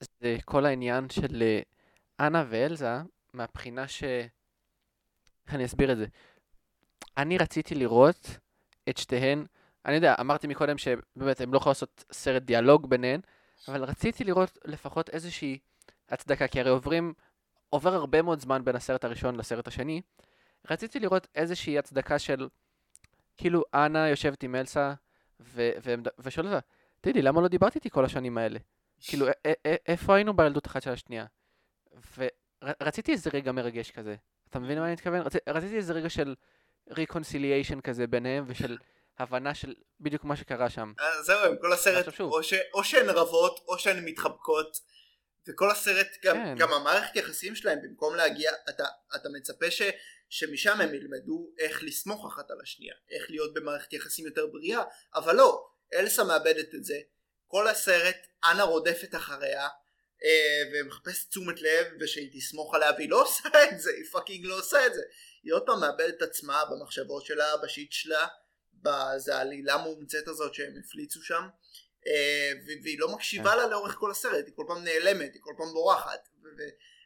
[0.00, 1.60] זה כל העניין של אה,
[2.26, 2.96] אנה ואלזה,
[3.32, 4.04] מהבחינה ש...
[5.46, 6.06] איך אני אסביר את זה?
[7.16, 8.38] אני רציתי לראות
[8.88, 9.46] את שתיהן,
[9.86, 13.20] אני יודע, אמרתי מקודם שבאמת הן לא יכולות לעשות סרט דיאלוג ביניהן,
[13.68, 15.58] אבל רציתי לראות לפחות איזושהי
[16.08, 17.14] הצדקה, כי הרי עוברים,
[17.70, 20.00] עובר הרבה מאוד זמן בין הסרט הראשון לסרט השני,
[20.70, 22.48] רציתי לראות איזושהי הצדקה של,
[23.36, 24.94] כאילו, אנה יושבת עם אלסה,
[25.40, 26.66] ו- ו- ושואלת אותה,
[27.00, 28.58] תגידי, למה לא דיברת איתי כל השנים האלה?
[29.00, 29.26] כאילו,
[29.86, 31.24] איפה היינו בילדות אחת של השנייה?
[32.18, 34.16] ורציתי איזה רגע מרגש כזה.
[34.50, 35.20] אתה מבין מה אני מתכוון?
[35.20, 35.32] רצ...
[35.48, 36.34] רציתי איזה רגע של
[36.90, 38.76] reconciliation כזה ביניהם, ושל
[39.18, 40.92] הבנה של בדיוק מה שקרה שם.
[41.00, 42.20] אה, זהו, הם כל הסרט.
[42.74, 44.78] או שהן רבות, או שהן מתחבקות,
[45.48, 46.54] וכל הסרט, גם, כן.
[46.58, 48.84] גם המערכת יחסים שלהם, במקום להגיע, אתה,
[49.14, 49.82] אתה מצפה ש...
[50.28, 54.82] שמשם הם ילמדו איך לסמוך אחת על השנייה, איך להיות במערכת יחסים יותר בריאה,
[55.14, 56.98] אבל לא, אלסה מאבדת את זה,
[57.46, 59.68] כל הסרט, אנה רודפת אחריה,
[60.24, 64.58] אה, ומחפשת תשומת לב ושהיא תסמוך עליה והיא לא עושה את זה, היא fucking לא
[64.58, 65.02] עושה את זה.
[65.42, 68.26] היא עוד פעם מאבדת את עצמה במחשבות שלה, ב shit שלה,
[68.82, 71.48] בזה העלילה המומצאת הזאת שהם הפליצו שם,
[72.06, 72.52] אה,
[72.84, 76.28] והיא לא מקשיבה לה לאורך כל הסרט, היא כל פעם נעלמת, היא כל פעם בורחת,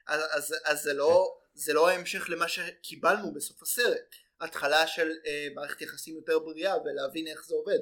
[0.06, 5.48] אז, אז, אז זה, לא, זה לא ההמשך למה שקיבלנו בסוף הסרט, התחלה של אה,
[5.54, 7.78] מערכת יחסים יותר בריאה ולהבין איך זה עובד.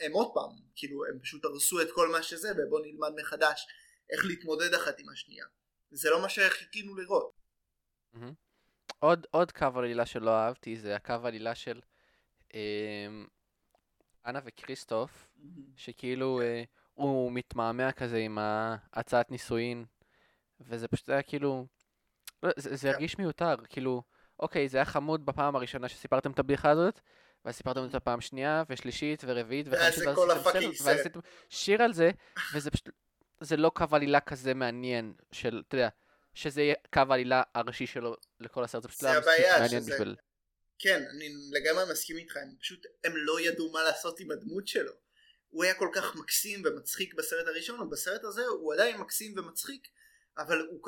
[0.00, 3.66] הם, עוד פעם, כאילו הם פשוט הרסו את כל מה שזה ובואו נלמד מחדש
[4.10, 5.46] איך להתמודד אחת עם השנייה.
[5.90, 7.32] זה לא מה שחיכינו לראות.
[8.12, 8.32] מהמם.
[8.98, 11.80] עוד, עוד קו עלילה שלא אהבתי, זה הקו עלילה של
[12.54, 13.26] אמ,
[14.26, 15.28] אנה וכריסטוף,
[15.76, 16.62] שכאילו אה,
[16.94, 19.84] הוא מתמהמה כזה עם ההצעת נישואין,
[20.60, 21.66] וזה פשוט היה כאילו,
[22.42, 22.94] לא, זה, זה כן.
[22.94, 24.02] הרגיש מיותר, כאילו,
[24.38, 27.00] אוקיי, זה היה חמוד בפעם הראשונה שסיפרתם את הבדיחה הזאת,
[27.44, 31.00] ואז סיפרתם אותה פעם שנייה, ושלישית, ורביעית, וחמישית, זה ואז עשיתם ואז.
[31.00, 32.10] עשיתם שיר על זה,
[32.54, 32.88] וזה פשוט,
[33.40, 35.88] זה לא קו עלילה כזה מעניין, של, אתה יודע,
[36.34, 39.10] שזה יהיה קו העלילה הראשי שלו לכל הסרט, זה פשוט לא
[39.58, 40.16] מעניין שזה- בשביל...
[40.78, 44.92] כן, אני לגמרי מסכים איתך, הם פשוט, הם לא ידעו מה לעשות עם הדמות שלו.
[45.48, 49.88] הוא היה כל כך מקסים ומצחיק בסרט הראשון, ובסרט הזה הוא עדיין מקסים ומצחיק,
[50.38, 50.80] אבל הוא,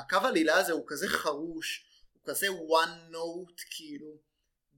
[0.00, 4.18] הקו העלילה הזה הוא כזה חרוש, הוא כזה one note כאילו,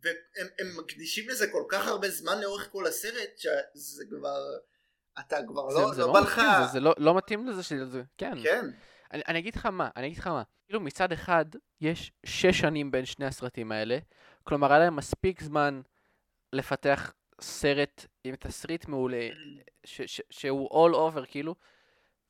[0.02, 4.38] והם הם מקדישים לזה כל כך הרבה זמן לאורך כל הסרט, שזה כבר,
[5.20, 7.62] אתה כבר זה, לא, זה לא לא בא לך, זה, זה לא, לא מתאים לזה
[7.62, 8.42] שזה, כן.
[8.42, 8.66] כן,
[9.12, 10.42] אני, אני אגיד לך מה, אני אגיד לך מה.
[10.66, 11.44] כאילו מצד אחד,
[11.80, 13.98] יש שש שנים בין שני הסרטים האלה,
[14.44, 15.80] כלומר היה להם מספיק זמן
[16.52, 19.28] לפתח סרט עם תסריט מעולה,
[19.84, 21.54] ש, ש, שהוא all over כאילו,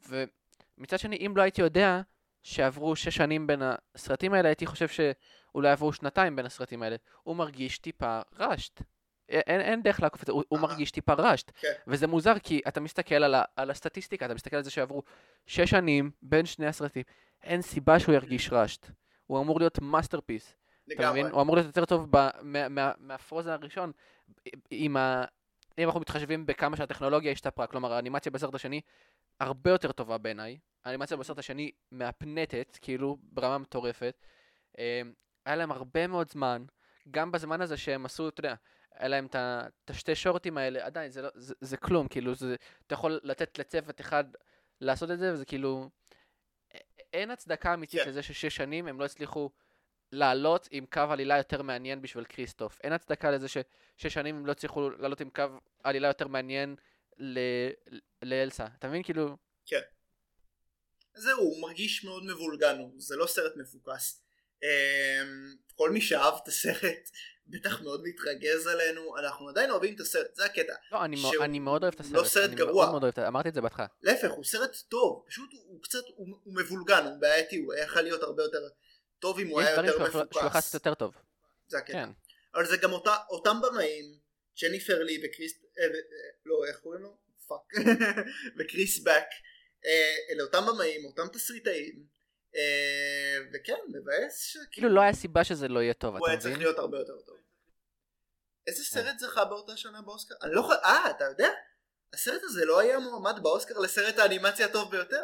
[0.09, 2.01] ומצד שני, אם לא הייתי יודע
[2.43, 3.63] שעברו שש שנים בין
[3.95, 4.89] הסרטים האלה, הייתי חושב
[5.59, 6.97] שאולי עברו שנתיים בין הסרטים האלה.
[7.23, 8.83] הוא מרגיש טיפה rushed.
[9.29, 10.63] אין, אין דרך לעקוף את זה, הוא, הוא אה.
[10.63, 11.51] מרגיש טיפה rushed.
[11.61, 11.73] כן.
[11.87, 15.03] וזה מוזר כי אתה מסתכל על, ה, על הסטטיסטיקה, אתה מסתכל על זה שעברו
[15.47, 17.03] שש שנים בין שני הסרטים,
[17.43, 18.87] אין סיבה שהוא ירגיש rushed.
[19.27, 20.57] הוא אמור להיות masterpiece.
[20.87, 21.23] לגמרי.
[21.23, 23.93] הוא אמור להיות יותר טוב ב, מה, מה, מה Frozen הראשון.
[24.71, 25.25] עם ה...
[25.79, 28.81] אם אנחנו מתחשבים בכמה שהטכנולוגיה השתפרה, כלומר האנימציה בסרט השני
[29.41, 30.59] הרבה יותר טובה בעיניי.
[30.85, 34.27] האנימציה בסרט השני מהפנטת, כאילו, ברמה מטורפת.
[35.49, 36.65] היה להם הרבה מאוד זמן,
[37.11, 38.55] גם בזמן הזה שהם עשו, אתה יודע,
[38.95, 42.95] היה להם את השתי שורטים האלה, עדיין, זה, לא, זה, זה כלום, כאילו, זה, אתה
[42.95, 44.25] יכול לתת לצוות אחד
[44.81, 45.91] לעשות את זה, וזה כאילו...
[47.13, 48.09] אין הצדקה אמיתית כן.
[48.09, 49.51] לזה ששש שנים הם לא הצליחו
[50.13, 52.79] לעלות עם קו עלילה יותר מעניין בשביל כריסטוף.
[52.81, 53.65] אין הצדקה לזה ששש
[54.07, 55.43] שנים הם לא הצליחו לעלות עם קו
[55.83, 56.77] עלילה יותר מעניין
[57.19, 57.71] ל-
[58.23, 58.67] לאלסה.
[58.79, 59.03] אתה מבין?
[59.03, 59.37] כאילו...
[61.15, 64.28] זהו, הוא מרגיש מאוד מבולגן, זה לא סרט מפוקס.
[64.63, 67.11] אמ, כל מי שאהב את הסרט
[67.47, 70.75] בטח מאוד מתרגז עלינו, אנחנו עדיין אוהבים את הסרט, זה הקטע.
[70.93, 72.13] לא, אני, שהוא אני מאוד אוהב את הסרט.
[72.13, 72.73] לא סרט גרוע.
[72.73, 73.87] מאוד מאוד אוהב אמרתי את זה בהתחלה.
[74.03, 77.85] להפך, הוא סרט טוב, פשוט הוא, הוא קצת, הוא, הוא מבולגן, הוא בעייתי, הוא היה
[77.85, 78.59] יכול להיות הרבה יותר
[79.19, 80.75] טוב אם הוא יש היה דברים יותר שהוא יכול- שהוא יכול לעשות מפוקס.
[80.75, 81.15] יותר טוב.
[81.69, 81.93] זה הקטע.
[81.93, 82.09] כן.
[82.55, 84.05] אבל זה גם אותה, אותם במאים,
[84.63, 85.89] ג'ניפר לי וקריס, אה, אה,
[86.47, 87.17] לא, איך קוראים לו?
[87.49, 87.73] fuck.
[88.59, 89.25] וקריס בק,
[89.87, 92.18] אה, אלה אותם במאים, אותם תסריטאים,
[93.55, 96.53] וכן, מבאס שכאילו כאילו לא היה סיבה שזה לא יהיה טוב, הוא אתה היה צריך
[96.55, 96.63] מבין?
[96.67, 97.37] להיות הרבה יותר טוב.
[98.67, 98.89] איזה כן.
[99.03, 100.35] סרט זכה באותה שנה באוסקר?
[100.43, 100.77] אני לא יכול...
[100.85, 101.49] אה, אתה יודע?
[102.13, 105.23] הסרט הזה לא היה מועמד באוסקר לסרט האנימציה הטוב ביותר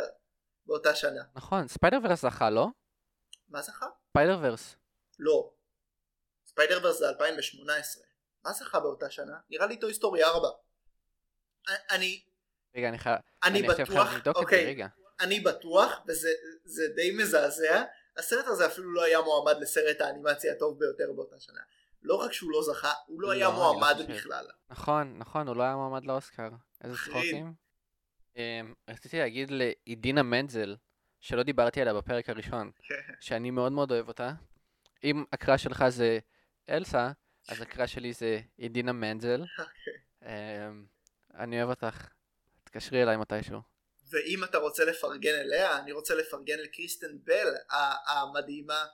[0.67, 1.23] באותה שנה.
[1.35, 2.67] נכון, Spider-Verse זכה, לא?
[3.49, 3.87] מה זכה?
[4.11, 4.77] Spider-Verse.
[5.19, 5.51] לא.
[6.47, 8.05] Spider-Verse זה 2018.
[8.45, 9.37] מה זכה באותה שנה?
[9.51, 10.49] נראה לי Toy Story 4.
[11.91, 12.25] אני,
[12.77, 13.19] רגע, אני חייב...
[13.45, 14.87] אני אני עכשיו בטוח, חייב לבדוק את זה, אוקיי, רגע.
[15.21, 16.29] אני בטוח, וזה
[16.65, 17.83] זה די מזעזע,
[18.17, 21.61] הסרט הזה אפילו לא היה מועמד לסרט האנימציה הטוב ביותר באותה שנה.
[22.03, 24.13] לא רק שהוא לא זכה, הוא לא לא, היה לא מועמד חושב.
[24.13, 24.47] בכלל.
[24.71, 26.49] נכון, נכון, הוא לא היה מועמד לאוסקר.
[26.85, 26.97] איזה.
[26.97, 27.53] צחוקים.
[28.37, 30.77] אמ, רציתי להגיד לעידינה מנזל,
[31.21, 32.71] שלא דיברתי עליה בפרק הראשון,
[33.21, 34.33] שאני מאוד מאוד אוהב אותה.
[35.05, 36.19] אם הקרא שלך זה
[36.69, 37.11] אלסה,
[37.49, 39.43] אז הקרא שלי זה עידינה מנזל.
[39.59, 40.29] אוקיי.
[40.69, 40.87] אמ,
[41.35, 42.09] אני אוהב אותך.
[42.65, 43.74] תתקשרי אליי מתישהו.
[44.11, 47.55] ואם אתה רוצה לפרגן אליה, אני רוצה לפרגן לקריסטן בל
[48.07, 48.87] המדהימה,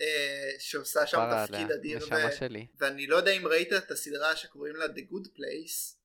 [0.00, 1.98] אה, שעושה שם תפקיד אדיר.
[2.10, 2.56] ו-.
[2.78, 5.96] ואני לא יודע אם ראית את הסדרה שקוראים לה The Good Place,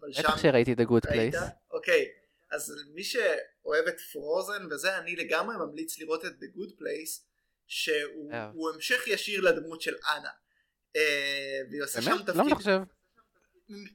[0.00, 0.22] אבל שם...
[0.22, 1.34] בטח שראיתי The Good ראית?
[1.34, 1.38] Place.
[1.70, 2.08] אוקיי,
[2.50, 7.22] אז מי שאוהב את פרוזן וזה, אני לגמרי ממליץ לראות את The Good Place,
[7.66, 8.50] שהוא אה.
[8.74, 10.30] המשך ישיר לדמות של אנה.
[11.70, 12.18] והיא עושה שם?
[12.18, 12.28] תפקיד...
[12.28, 12.80] למה אתה חושב?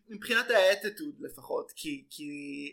[0.07, 2.27] מבחינת האטיטוד לפחות כי כי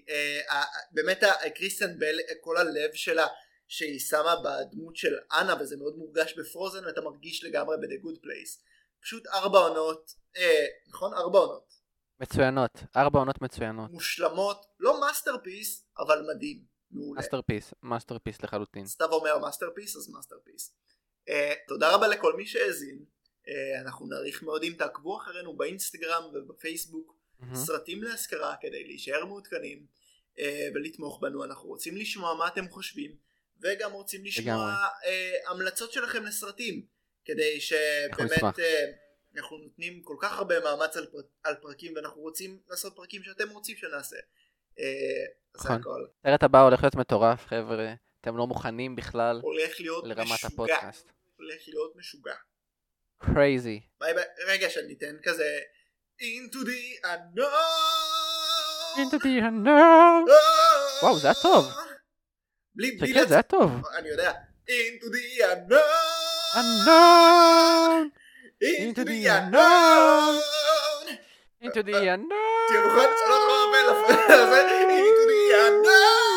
[0.09, 1.21] אה, ה- באמת
[1.55, 3.27] קריסטן בל כל הלב שלה
[3.69, 8.63] שהיא שמה בדמות של אנה וזה מאוד מורגש בפרוזן ואתה מרגיש לגמרי ב-The Good Place
[9.03, 11.73] פשוט ארבע עונות אה, נכון ארבע עונות
[12.21, 12.71] מצוינות.
[12.97, 13.91] ארבע עונות מצוינות.
[13.91, 17.75] מושלמות לא masterpiece אבל מדהים מעולה masterpiece.
[17.83, 18.87] masterpiece לחלוטין.
[18.87, 20.75] סתיו אומר masterpiece אז masterpiece
[21.29, 23.05] אה, תודה רבה לכל מי שהאזין אה,
[23.81, 27.57] אנחנו נעריך מאוד אם תעקבו אחרינו באינסטגרם ובפייסבוק מהמם.
[27.57, 29.87] סרטים להשכרה כדי להישאר מעודכנים
[30.39, 33.17] אה, ולתמוך בנו אנחנו רוצים לשמוע מה אתם חושבים
[33.61, 34.77] וגם רוצים לשמוע.
[35.05, 36.87] אה, המלצות שלכם לסרטים
[37.25, 38.59] כדי שבאמת.
[38.59, 38.85] אה,
[39.37, 43.51] אנחנו נותנים כל כך הרבה מאמץ על, פר, על פרקים ואנחנו רוצים לעשות פרקים שאתם
[43.51, 44.17] רוצים שנעשה
[44.79, 44.85] אה,
[45.55, 45.81] זה נכון.
[45.81, 47.95] הכל הסרט הבא הולך להיות מטורף, חבר'ה.
[48.21, 49.41] אתם לא מוכנים בכלל
[50.05, 51.13] לרמת משוגע הפודקאסט.
[51.37, 52.35] הולך להיות משוגע
[53.24, 53.80] crazy.
[54.00, 55.60] ביי ביי רגע שניתן כזה
[56.22, 58.18] into the unknown
[58.98, 60.26] into the unknown.
[61.02, 61.66] וואו, זה היה טוב.
[62.76, 63.72] בלי בלי שכן, זה היה טוב.
[63.98, 64.32] אני יודע
[64.70, 66.18] into the unknown
[66.56, 68.12] unknown.
[68.62, 70.36] into into the the unknown
[71.62, 72.68] into the unknown.
[72.68, 73.80] תהיה מוכן שלוש רבה
[74.30, 76.28] לזה into the unknown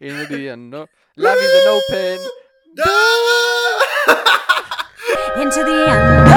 [0.00, 0.86] into the unknown.
[1.16, 2.18] Love is an open.
[2.75, 2.85] door
[5.41, 6.34] Into the unknown.